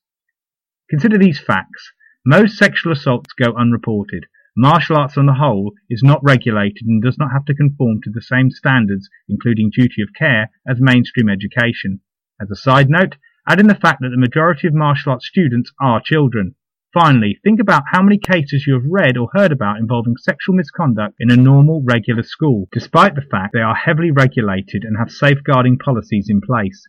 Consider 0.88 1.18
these 1.18 1.40
facts. 1.40 1.92
Most 2.24 2.56
sexual 2.56 2.92
assaults 2.92 3.32
go 3.32 3.52
unreported. 3.54 4.26
Martial 4.56 4.96
arts 4.96 5.16
on 5.16 5.26
the 5.26 5.34
whole 5.34 5.72
is 5.88 6.02
not 6.02 6.22
regulated 6.22 6.86
and 6.86 7.02
does 7.02 7.18
not 7.18 7.32
have 7.32 7.44
to 7.44 7.54
conform 7.54 8.00
to 8.02 8.10
the 8.10 8.22
same 8.22 8.50
standards, 8.50 9.08
including 9.28 9.70
duty 9.70 10.02
of 10.02 10.14
care, 10.18 10.50
as 10.66 10.80
mainstream 10.80 11.28
education. 11.28 12.00
As 12.40 12.50
a 12.50 12.56
side 12.56 12.88
note, 12.88 13.16
Add 13.50 13.60
in 13.60 13.66
the 13.66 13.74
fact 13.74 14.02
that 14.02 14.10
the 14.10 14.18
majority 14.18 14.68
of 14.68 14.74
martial 14.74 15.12
arts 15.12 15.26
students 15.26 15.72
are 15.80 16.02
children. 16.04 16.54
Finally, 16.92 17.40
think 17.42 17.60
about 17.60 17.84
how 17.90 18.02
many 18.02 18.18
cases 18.18 18.66
you 18.66 18.74
have 18.74 18.84
read 18.84 19.16
or 19.16 19.30
heard 19.32 19.52
about 19.52 19.78
involving 19.78 20.18
sexual 20.18 20.54
misconduct 20.54 21.14
in 21.18 21.30
a 21.30 21.36
normal, 21.36 21.82
regular 21.82 22.22
school, 22.22 22.68
despite 22.72 23.14
the 23.14 23.22
fact 23.22 23.54
they 23.54 23.60
are 23.60 23.74
heavily 23.74 24.10
regulated 24.10 24.84
and 24.84 24.98
have 24.98 25.10
safeguarding 25.10 25.78
policies 25.78 26.26
in 26.28 26.42
place. 26.42 26.86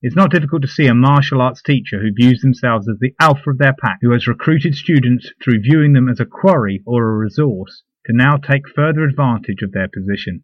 It's 0.00 0.16
not 0.16 0.30
difficult 0.30 0.62
to 0.62 0.68
see 0.68 0.86
a 0.86 0.94
martial 0.94 1.42
arts 1.42 1.60
teacher 1.62 2.00
who 2.00 2.10
views 2.10 2.40
themselves 2.40 2.88
as 2.88 2.98
the 2.98 3.14
alpha 3.20 3.50
of 3.50 3.58
their 3.58 3.74
pack, 3.74 3.98
who 4.00 4.12
has 4.12 4.26
recruited 4.26 4.74
students 4.74 5.30
through 5.44 5.60
viewing 5.60 5.92
them 5.92 6.08
as 6.08 6.20
a 6.20 6.24
quarry 6.24 6.82
or 6.86 7.06
a 7.06 7.18
resource, 7.18 7.82
to 8.06 8.14
now 8.14 8.38
take 8.38 8.66
further 8.74 9.04
advantage 9.04 9.60
of 9.62 9.72
their 9.72 9.88
position. 9.88 10.42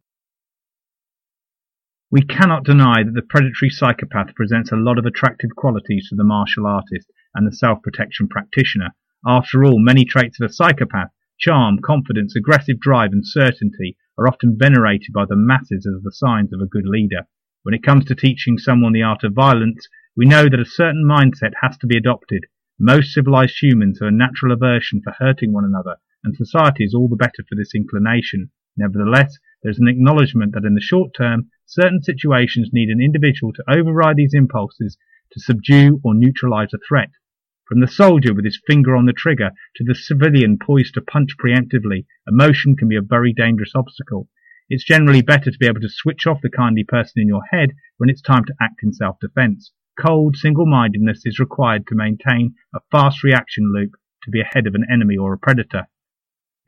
We 2.10 2.22
cannot 2.22 2.64
deny 2.64 3.02
that 3.02 3.12
the 3.12 3.20
predatory 3.20 3.68
psychopath 3.68 4.34
presents 4.34 4.72
a 4.72 4.76
lot 4.76 4.98
of 4.98 5.04
attractive 5.04 5.50
qualities 5.54 6.08
to 6.08 6.16
the 6.16 6.24
martial 6.24 6.66
artist 6.66 7.12
and 7.34 7.46
the 7.46 7.54
self-protection 7.54 8.28
practitioner. 8.28 8.94
After 9.26 9.62
all, 9.62 9.78
many 9.78 10.06
traits 10.06 10.40
of 10.40 10.48
a 10.48 10.52
psychopath, 10.52 11.10
charm, 11.38 11.80
confidence, 11.84 12.34
aggressive 12.34 12.80
drive 12.80 13.12
and 13.12 13.26
certainty 13.26 13.98
are 14.16 14.26
often 14.26 14.56
venerated 14.58 15.12
by 15.12 15.26
the 15.26 15.36
masses 15.36 15.86
as 15.86 16.02
the 16.02 16.10
signs 16.10 16.50
of 16.54 16.62
a 16.62 16.66
good 16.66 16.86
leader. 16.86 17.26
When 17.62 17.74
it 17.74 17.82
comes 17.82 18.06
to 18.06 18.14
teaching 18.14 18.56
someone 18.56 18.94
the 18.94 19.02
art 19.02 19.22
of 19.22 19.34
violence, 19.34 19.86
we 20.16 20.24
know 20.24 20.48
that 20.48 20.58
a 20.58 20.64
certain 20.64 21.04
mindset 21.06 21.52
has 21.60 21.76
to 21.76 21.86
be 21.86 21.98
adopted. 21.98 22.46
Most 22.78 23.12
civilized 23.12 23.56
humans 23.60 23.98
have 24.00 24.08
a 24.08 24.12
natural 24.12 24.52
aversion 24.52 25.02
for 25.02 25.12
hurting 25.18 25.52
one 25.52 25.66
another, 25.66 25.96
and 26.24 26.34
society 26.34 26.84
is 26.84 26.94
all 26.94 27.08
the 27.08 27.16
better 27.16 27.44
for 27.46 27.54
this 27.54 27.74
inclination. 27.74 28.50
Nevertheless, 28.78 29.36
there 29.62 29.70
is 29.70 29.78
an 29.78 29.88
acknowledgement 29.88 30.54
that 30.54 30.64
in 30.64 30.74
the 30.74 30.80
short 30.80 31.10
term, 31.14 31.50
certain 31.68 32.02
situations 32.02 32.70
need 32.72 32.88
an 32.88 33.00
individual 33.00 33.52
to 33.52 33.62
override 33.68 34.16
these 34.16 34.32
impulses 34.32 34.96
to 35.30 35.40
subdue 35.40 36.00
or 36.02 36.14
neutralize 36.14 36.72
a 36.74 36.78
threat. 36.78 37.10
From 37.68 37.80
the 37.80 37.86
soldier 37.86 38.32
with 38.32 38.46
his 38.46 38.58
finger 38.66 38.96
on 38.96 39.04
the 39.04 39.12
trigger 39.12 39.50
to 39.76 39.84
the 39.84 39.94
civilian 39.94 40.58
poised 40.58 40.94
to 40.94 41.02
punch 41.02 41.36
preemptively, 41.36 42.06
emotion 42.26 42.74
can 42.74 42.88
be 42.88 42.96
a 42.96 43.02
very 43.02 43.34
dangerous 43.34 43.72
obstacle. 43.74 44.30
It's 44.70 44.84
generally 44.84 45.20
better 45.20 45.50
to 45.50 45.58
be 45.58 45.66
able 45.66 45.82
to 45.82 45.90
switch 45.90 46.26
off 46.26 46.40
the 46.42 46.48
kindly 46.48 46.84
person 46.84 47.20
in 47.20 47.28
your 47.28 47.42
head 47.52 47.74
when 47.98 48.08
it's 48.08 48.22
time 48.22 48.46
to 48.46 48.54
act 48.58 48.80
in 48.82 48.94
self-defense. 48.94 49.72
Cold 50.00 50.36
single-mindedness 50.36 51.26
is 51.26 51.38
required 51.38 51.86
to 51.88 51.94
maintain 51.94 52.54
a 52.74 52.80
fast 52.90 53.22
reaction 53.22 53.70
loop 53.74 53.92
to 54.22 54.30
be 54.30 54.40
ahead 54.40 54.66
of 54.66 54.74
an 54.74 54.86
enemy 54.90 55.18
or 55.18 55.34
a 55.34 55.38
predator. 55.38 55.88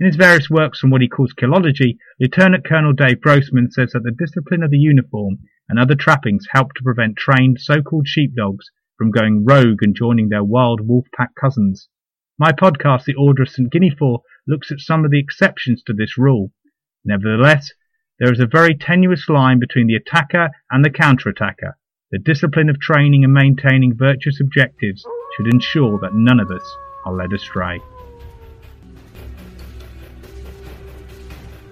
In 0.01 0.07
his 0.07 0.17
various 0.17 0.49
works 0.49 0.83
on 0.83 0.89
what 0.89 1.03
he 1.03 1.09
calls 1.09 1.35
killology, 1.35 1.99
Lieutenant 2.19 2.65
Colonel 2.65 2.95
Dave 2.95 3.21
Grossman 3.21 3.71
says 3.71 3.93
that 3.93 4.03
the 4.03 4.11
discipline 4.11 4.63
of 4.63 4.71
the 4.71 4.79
uniform 4.79 5.41
and 5.69 5.79
other 5.79 5.95
trappings 5.95 6.47
help 6.53 6.73
to 6.73 6.83
prevent 6.83 7.19
trained 7.19 7.61
so-called 7.61 8.09
sheepdogs 8.09 8.71
from 8.97 9.11
going 9.11 9.45
rogue 9.45 9.83
and 9.83 9.95
joining 9.95 10.31
their 10.31 10.43
wild 10.43 10.81
wolf 10.89 11.05
pack 11.15 11.35
cousins. 11.39 11.91
My 12.39 12.51
podcast, 12.51 13.05
The 13.05 13.15
Order 13.15 13.43
of 13.43 13.51
St. 13.51 13.71
Guinefort, 13.71 14.21
looks 14.49 14.73
at 14.73 14.81
some 14.81 15.05
of 15.05 15.11
the 15.11 15.21
exceptions 15.21 15.83
to 15.83 15.93
this 15.93 16.17
rule. 16.17 16.51
Nevertheless, 17.05 17.71
there 18.19 18.33
is 18.33 18.41
a 18.41 18.47
very 18.47 18.75
tenuous 18.75 19.29
line 19.29 19.59
between 19.59 19.87
the 19.87 19.97
attacker 19.97 20.49
and 20.71 20.83
the 20.83 20.89
counter-attacker. 20.89 21.77
The 22.11 22.19
discipline 22.19 22.71
of 22.71 22.81
training 22.81 23.23
and 23.23 23.35
maintaining 23.35 23.99
virtuous 23.99 24.41
objectives 24.41 25.05
should 25.37 25.53
ensure 25.53 25.99
that 26.01 26.15
none 26.15 26.41
of 26.41 26.51
us 26.51 26.65
are 27.05 27.13
led 27.13 27.35
astray. 27.35 27.81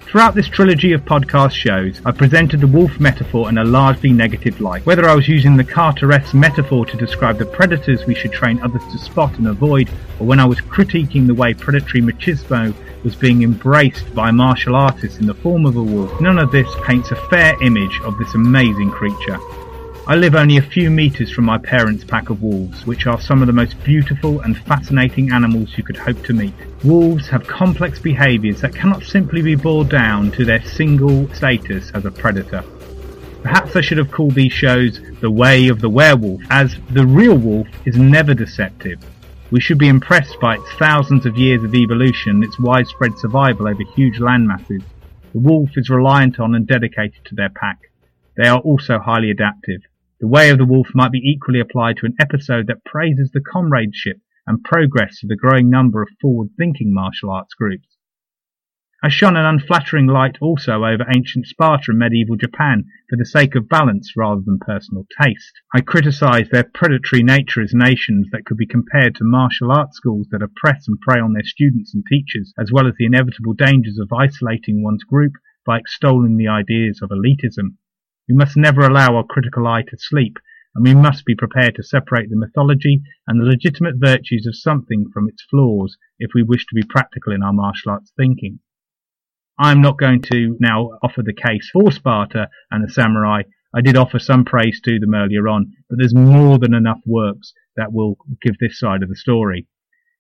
Throughout 0.09 0.35
this 0.35 0.49
trilogy 0.49 0.95
of 0.95 1.05
podcast 1.05 1.53
shows, 1.53 2.01
I 2.07 2.13
presented 2.13 2.63
the 2.63 2.67
wolf 2.67 2.99
metaphor 2.99 3.51
in 3.51 3.59
a 3.59 3.65
largely 3.65 4.11
negative 4.11 4.59
light. 4.59 4.87
Whether 4.87 5.07
I 5.07 5.15
was 5.15 5.29
using 5.29 5.55
the 5.55 5.65
Carteret 5.65 6.33
metaphor 6.33 6.87
to 6.87 6.97
describe 6.97 7.37
the 7.37 7.45
predators 7.45 8.07
we 8.07 8.15
should 8.15 8.33
train 8.33 8.59
others 8.61 8.81
to 8.91 8.97
spot 8.97 9.37
and 9.37 9.49
avoid, 9.49 9.91
or 10.19 10.27
when 10.27 10.41
I 10.41 10.47
was 10.47 10.63
critiquing 10.63 11.27
the 11.27 11.35
way 11.35 11.53
predatory 11.53 12.01
machismo 12.01 12.75
was 13.05 13.17
being 13.17 13.43
embraced 13.43 14.15
by 14.15 14.31
martial 14.31 14.77
artists 14.77 15.19
in 15.19 15.27
the 15.27 15.35
form 15.35 15.67
of 15.67 15.77
a 15.77 15.83
wolf, 15.83 16.19
none 16.23 16.39
of 16.39 16.53
this 16.53 16.75
paints 16.85 17.11
a 17.11 17.29
fair 17.29 17.63
image 17.63 18.01
of 18.03 18.17
this 18.17 18.33
amazing 18.33 18.91
creature. 18.91 19.39
I 20.09 20.15
live 20.15 20.35
only 20.35 20.57
a 20.57 20.63
few 20.63 20.91
metres 20.91 21.31
from 21.31 21.45
my 21.45 21.59
parents' 21.59 22.03
pack 22.03 22.31
of 22.31 22.43
wolves, 22.43 22.87
which 22.87 23.07
are 23.07 23.21
some 23.21 23.43
of 23.43 23.47
the 23.47 23.53
most 23.53 23.79
beautiful 23.85 24.41
and 24.41 24.57
fascinating 24.57 25.33
animals 25.33 25.77
you 25.77 25.85
could 25.85 25.99
hope 25.99 26.25
to 26.25 26.33
meet. 26.33 26.55
Wolves 26.83 27.29
have 27.29 27.47
complex 27.47 27.99
behaviours 27.99 28.63
that 28.63 28.75
cannot 28.75 29.03
simply 29.03 29.43
be 29.43 29.55
boiled 29.55 29.91
down 29.91 30.31
to 30.31 30.47
their 30.47 30.65
single 30.65 31.29
status 31.35 31.91
as 31.93 32.07
a 32.07 32.11
predator. 32.11 32.65
Perhaps 33.43 33.77
I 33.77 33.83
should 33.83 33.99
have 33.99 34.11
called 34.11 34.33
these 34.33 34.51
shows 34.51 34.99
The 35.21 35.31
Way 35.31 35.69
of 35.69 35.83
the 35.83 35.91
Werewolf, 35.91 36.41
as 36.49 36.75
the 36.89 37.07
real 37.07 37.37
wolf 37.37 37.69
is 37.85 37.99
never 37.99 38.33
deceptive. 38.33 39.05
We 39.51 39.61
should 39.61 39.77
be 39.77 39.89
impressed 39.89 40.41
by 40.41 40.55
its 40.55 40.73
thousands 40.79 41.27
of 41.27 41.37
years 41.37 41.63
of 41.63 41.75
evolution 41.75 42.43
its 42.43 42.59
widespread 42.59 43.19
survival 43.19 43.69
over 43.69 43.83
huge 43.95 44.21
landmasses. 44.21 44.85
The 45.35 45.41
wolf 45.41 45.69
is 45.77 45.91
reliant 45.91 46.41
on 46.41 46.55
and 46.55 46.67
dedicated 46.67 47.27
to 47.27 47.35
their 47.35 47.51
pack. 47.51 47.91
They 48.39 48.49
are 48.49 48.61
also 48.61 48.99
highly 48.99 49.31
adaptive. 49.31 49.83
The 50.21 50.27
Way 50.27 50.51
of 50.51 50.59
the 50.59 50.65
Wolf 50.65 50.89
might 50.97 51.13
be 51.13 51.19
equally 51.19 51.61
applied 51.61 51.99
to 51.99 52.07
an 52.07 52.17
episode 52.19 52.67
that 52.67 52.85
praises 52.85 53.31
the 53.31 53.41
comradeship 53.41 54.17
and 54.49 54.65
progress 54.65 55.23
of 55.23 55.29
the 55.29 55.37
growing 55.37 55.71
number 55.71 56.03
of 56.03 56.09
forward-thinking 56.21 56.93
martial 56.93 57.31
arts 57.31 57.55
groups. 57.55 57.97
I 59.01 59.11
shone 59.11 59.37
an 59.37 59.45
unflattering 59.45 60.09
light 60.09 60.39
also 60.41 60.85
over 60.85 61.07
ancient 61.15 61.47
Sparta 61.47 61.93
and 61.93 62.01
medieval 62.01 62.35
Japan 62.35 62.87
for 63.09 63.15
the 63.15 63.25
sake 63.25 63.55
of 63.55 63.69
balance 63.69 64.15
rather 64.17 64.41
than 64.45 64.59
personal 64.59 65.07
taste. 65.23 65.53
I 65.73 65.83
criticised 65.83 66.51
their 66.51 66.65
predatory 66.65 67.23
nature 67.23 67.63
as 67.63 67.73
nations 67.73 68.27
that 68.33 68.45
could 68.45 68.57
be 68.57 68.67
compared 68.67 69.15
to 69.15 69.25
martial 69.25 69.71
arts 69.71 69.99
schools 69.99 70.27
that 70.33 70.43
oppress 70.43 70.89
and 70.89 70.99
prey 71.01 71.21
on 71.21 71.35
their 71.35 71.45
students 71.45 71.95
and 71.95 72.05
teachers, 72.11 72.53
as 72.59 72.73
well 72.73 72.89
as 72.89 72.95
the 72.99 73.07
inevitable 73.07 73.55
dangers 73.55 74.01
of 74.01 74.13
isolating 74.13 74.83
one's 74.83 75.05
group 75.05 75.35
by 75.65 75.79
extolling 75.79 76.37
the 76.37 76.49
ideas 76.49 77.01
of 77.01 77.11
elitism. 77.11 77.77
We 78.29 78.35
must 78.35 78.57
never 78.57 78.83
allow 78.83 79.17
our 79.17 79.25
critical 79.25 79.67
eye 79.67 79.85
to 79.89 79.97
sleep, 79.97 80.39
and 80.75 80.85
we 80.85 80.95
must 80.95 81.25
be 81.25 81.35
prepared 81.35 81.75
to 81.77 81.83
separate 81.83 82.29
the 82.29 82.37
mythology 82.37 83.03
and 83.27 83.41
the 83.41 83.47
legitimate 83.47 83.95
virtues 83.97 84.47
of 84.47 84.55
something 84.55 85.09
from 85.13 85.29
its 85.29 85.43
flaws 85.43 85.97
if 86.19 86.33
we 86.35 86.43
wish 86.43 86.67
to 86.67 86.75
be 86.75 86.83
practical 86.83 87.33
in 87.33 87.43
our 87.43 87.55
martial 87.55 87.93
arts 87.93 88.13
thinking. 88.17 88.61
I 89.59 89.73
am 89.73 89.81
not 89.81 89.99
going 89.99 90.21
to 90.31 90.57
now 90.61 90.99
offer 91.03 91.23
the 91.23 91.33
case 91.33 91.71
for 91.73 91.91
Sparta 91.91 92.51
and 92.71 92.85
the 92.85 92.93
samurai. 92.93 93.43
I 93.75 93.81
did 93.81 93.97
offer 93.97 94.19
some 94.19 94.45
praise 94.45 94.81
to 94.83 94.99
them 94.99 95.15
earlier 95.15 95.49
on, 95.49 95.73
but 95.89 95.99
there's 95.99 96.15
more 96.15 96.59
than 96.59 96.75
enough 96.75 97.01
works 97.07 97.55
that 97.77 97.93
will 97.93 98.19
give 98.43 98.59
this 98.59 98.79
side 98.79 99.03
of 99.03 99.09
the 99.09 99.17
story. 99.17 99.67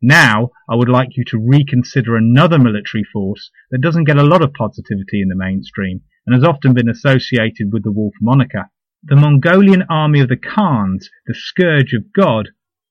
Now, 0.00 0.50
I 0.70 0.76
would 0.76 0.88
like 0.88 1.16
you 1.16 1.24
to 1.24 1.38
reconsider 1.38 2.16
another 2.16 2.58
military 2.58 3.04
force 3.04 3.50
that 3.70 3.80
doesn't 3.80 4.04
get 4.04 4.16
a 4.16 4.22
lot 4.22 4.42
of 4.42 4.54
positivity 4.54 5.20
in 5.20 5.28
the 5.28 5.36
mainstream, 5.36 6.02
and 6.28 6.34
has 6.34 6.44
often 6.44 6.74
been 6.74 6.90
associated 6.90 7.72
with 7.72 7.84
the 7.84 7.90
wolf 7.90 8.12
moniker. 8.20 8.68
The 9.02 9.16
Mongolian 9.16 9.84
army 9.88 10.20
of 10.20 10.28
the 10.28 10.36
Khans, 10.36 11.08
the 11.26 11.32
scourge 11.32 11.94
of 11.94 12.12
God, 12.12 12.50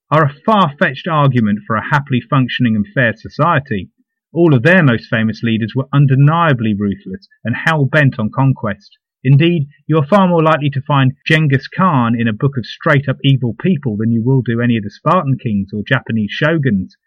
are 0.10 0.26
a 0.26 0.34
far-fetched 0.44 1.08
argument 1.08 1.60
for 1.68 1.76
a 1.76 1.88
happily 1.88 2.20
functioning 2.20 2.76
and 2.76 2.88
fair 2.96 3.14
society. 3.16 3.92
All 4.34 4.56
of 4.56 4.64
their 4.64 4.82
most 4.82 5.08
famous 5.08 5.44
leaders 5.44 5.74
were 5.76 5.88
undeniably 5.94 6.74
ruthless 6.74 7.28
and 7.44 7.56
hell-bent 7.56 8.18
on 8.18 8.32
conquest. 8.34 8.98
Indeed, 9.24 9.68
you 9.86 10.00
are 10.00 10.08
far 10.08 10.28
more 10.28 10.42
likely 10.42 10.72
to 10.72 10.82
find 10.82 11.14
Genghis 11.28 11.68
Khan 11.68 12.20
in 12.20 12.28
a 12.28 12.34
book 12.34 12.58
of 12.58 12.66
straight-up 12.66 13.18
evil 13.24 13.54
people 13.62 13.98
than 13.98 14.12
you 14.12 14.24
will 14.24 14.42
do 14.42 14.62
any 14.62 14.78
of 14.78 14.84
the 14.84 14.90
Spartan 14.90 15.38
kings 15.38 15.70
or 15.72 15.84
Japanese 15.88 16.32
shoguns. 16.32 16.98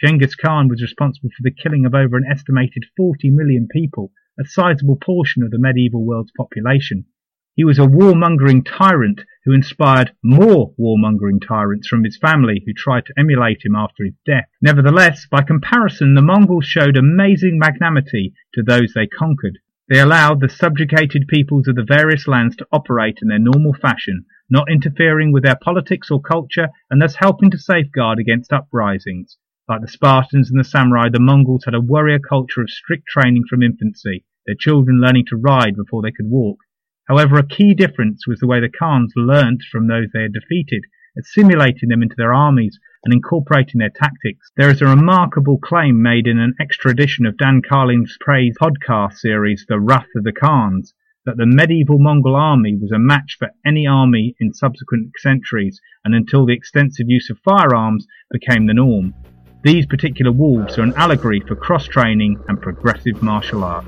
Genghis 0.00 0.34
Khan 0.34 0.68
was 0.68 0.80
responsible 0.80 1.28
for 1.28 1.42
the 1.42 1.50
killing 1.50 1.84
of 1.84 1.94
over 1.94 2.16
an 2.16 2.24
estimated 2.26 2.86
40 2.96 3.28
million 3.28 3.68
people 3.70 4.12
a 4.38 4.44
sizable 4.44 4.96
portion 4.96 5.42
of 5.42 5.50
the 5.50 5.58
medieval 5.58 6.04
world's 6.04 6.32
population. 6.36 7.04
He 7.56 7.64
was 7.64 7.78
a 7.78 7.86
warmongering 7.86 8.66
tyrant 8.66 9.24
who 9.44 9.52
inspired 9.52 10.12
more 10.24 10.74
warmongering 10.76 11.40
tyrants 11.40 11.86
from 11.86 12.02
his 12.02 12.16
family 12.16 12.64
who 12.66 12.72
tried 12.72 13.06
to 13.06 13.14
emulate 13.16 13.64
him 13.64 13.76
after 13.76 14.02
his 14.04 14.14
death. 14.26 14.48
Nevertheless, 14.60 15.28
by 15.30 15.42
comparison, 15.42 16.14
the 16.14 16.22
Mongols 16.22 16.66
showed 16.66 16.96
amazing 16.96 17.58
magnanimity 17.58 18.34
to 18.54 18.62
those 18.62 18.92
they 18.92 19.06
conquered. 19.06 19.60
They 19.88 20.00
allowed 20.00 20.40
the 20.40 20.48
subjugated 20.48 21.28
peoples 21.28 21.68
of 21.68 21.76
the 21.76 21.84
various 21.84 22.26
lands 22.26 22.56
to 22.56 22.66
operate 22.72 23.18
in 23.22 23.28
their 23.28 23.38
normal 23.38 23.74
fashion, 23.74 24.24
not 24.50 24.70
interfering 24.70 25.30
with 25.30 25.44
their 25.44 25.56
politics 25.56 26.10
or 26.10 26.20
culture 26.20 26.70
and 26.90 27.00
thus 27.00 27.16
helping 27.16 27.50
to 27.52 27.58
safeguard 27.58 28.18
against 28.18 28.52
uprisings. 28.52 29.38
Like 29.66 29.80
the 29.80 29.88
Spartans 29.88 30.50
and 30.50 30.60
the 30.60 30.64
samurai, 30.64 31.08
the 31.08 31.18
Mongols 31.18 31.64
had 31.64 31.72
a 31.72 31.80
warrior 31.80 32.18
culture 32.18 32.60
of 32.60 32.68
strict 32.68 33.06
training 33.06 33.44
from 33.48 33.62
infancy, 33.62 34.26
their 34.44 34.54
children 34.54 35.00
learning 35.00 35.24
to 35.28 35.36
ride 35.36 35.74
before 35.74 36.02
they 36.02 36.12
could 36.12 36.28
walk. 36.28 36.58
However, 37.08 37.38
a 37.38 37.46
key 37.46 37.72
difference 37.72 38.26
was 38.26 38.40
the 38.40 38.46
way 38.46 38.60
the 38.60 38.68
Khans 38.68 39.14
learnt 39.16 39.62
from 39.62 39.86
those 39.86 40.08
they 40.12 40.20
had 40.20 40.34
defeated, 40.34 40.84
assimilating 41.18 41.88
them 41.88 42.02
into 42.02 42.14
their 42.14 42.34
armies 42.34 42.78
and 43.04 43.14
incorporating 43.14 43.78
their 43.78 43.88
tactics. 43.88 44.50
There 44.54 44.68
is 44.68 44.82
a 44.82 44.86
remarkable 44.86 45.56
claim 45.56 46.02
made 46.02 46.26
in 46.26 46.38
an 46.38 46.54
extra 46.60 46.90
edition 46.90 47.24
of 47.24 47.38
Dan 47.38 47.62
Carlin's 47.62 48.18
praise 48.20 48.56
podcast 48.60 49.14
series, 49.14 49.64
The 49.66 49.80
Wrath 49.80 50.08
of 50.14 50.24
the 50.24 50.32
Khans, 50.32 50.92
that 51.24 51.38
the 51.38 51.46
medieval 51.46 51.98
Mongol 51.98 52.36
army 52.36 52.76
was 52.76 52.92
a 52.92 52.98
match 52.98 53.36
for 53.38 53.48
any 53.64 53.86
army 53.86 54.36
in 54.38 54.52
subsequent 54.52 55.12
centuries 55.16 55.80
and 56.04 56.14
until 56.14 56.44
the 56.44 56.52
extensive 56.52 57.06
use 57.08 57.30
of 57.30 57.38
firearms 57.38 58.06
became 58.30 58.66
the 58.66 58.74
norm. 58.74 59.14
These 59.64 59.86
particular 59.86 60.30
wolves 60.30 60.76
are 60.76 60.82
an 60.82 60.92
allegory 60.94 61.40
for 61.40 61.56
cross-training 61.56 62.44
and 62.48 62.60
progressive 62.60 63.22
martial 63.22 63.64
art. 63.64 63.86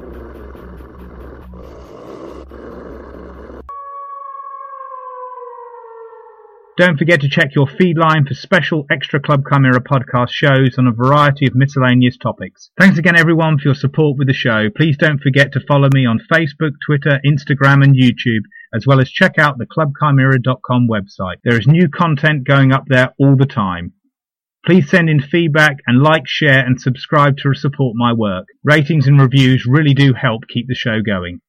Don't 6.78 6.98
forget 6.98 7.20
to 7.20 7.28
check 7.28 7.54
your 7.54 7.66
feed 7.66 7.98
line 7.98 8.26
for 8.26 8.32
special 8.34 8.86
extra 8.90 9.20
Clubb 9.20 9.44
Chimera 9.50 9.82
podcast 9.82 10.30
shows 10.30 10.76
on 10.78 10.86
a 10.86 10.92
variety 10.92 11.46
of 11.46 11.54
miscellaneous 11.54 12.16
topics. 12.16 12.70
Thanks 12.78 12.98
again 12.98 13.16
everyone 13.16 13.58
for 13.58 13.68
your 13.68 13.74
support 13.74 14.16
with 14.18 14.28
the 14.28 14.34
show. 14.34 14.68
Please 14.74 14.96
don't 14.96 15.20
forget 15.20 15.52
to 15.52 15.60
follow 15.60 15.88
me 15.92 16.06
on 16.06 16.20
Facebook, 16.30 16.72
Twitter, 16.86 17.20
Instagram 17.26 17.82
and 17.82 17.94
YouTube, 17.94 18.44
as 18.74 18.86
well 18.86 19.00
as 19.00 19.10
check 19.10 19.38
out 19.38 19.58
the 19.58 19.66
clubbchimera.com 19.66 20.88
website. 20.88 21.36
There 21.44 21.58
is 21.58 21.66
new 21.66 21.88
content 21.88 22.44
going 22.44 22.72
up 22.72 22.84
there 22.88 23.14
all 23.18 23.36
the 23.36 23.46
time. 23.46 23.92
Please 24.66 24.90
send 24.90 25.08
in 25.08 25.20
feedback 25.20 25.76
and 25.86 26.02
like, 26.02 26.26
share 26.26 26.58
and 26.58 26.80
subscribe 26.80 27.36
to 27.36 27.54
support 27.54 27.94
my 27.94 28.12
work. 28.12 28.46
Ratings 28.64 29.06
and 29.06 29.20
reviews 29.20 29.64
really 29.64 29.94
do 29.94 30.12
help 30.12 30.42
keep 30.48 30.66
the 30.66 30.74
show 30.74 31.00
going. 31.00 31.40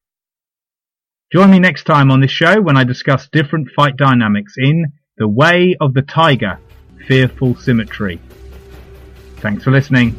Join 1.32 1.50
me 1.50 1.58
next 1.58 1.82
time 1.82 2.12
on 2.12 2.20
this 2.20 2.30
show 2.30 2.60
when 2.60 2.76
I 2.76 2.84
discuss 2.84 3.28
different 3.28 3.70
fight 3.74 3.96
dynamics 3.96 4.54
in 4.56 4.92
The 5.16 5.26
Way 5.26 5.76
of 5.80 5.94
the 5.94 6.02
Tiger, 6.02 6.60
Fearful 7.08 7.56
Symmetry. 7.56 8.20
Thanks 9.38 9.64
for 9.64 9.72
listening. 9.72 10.16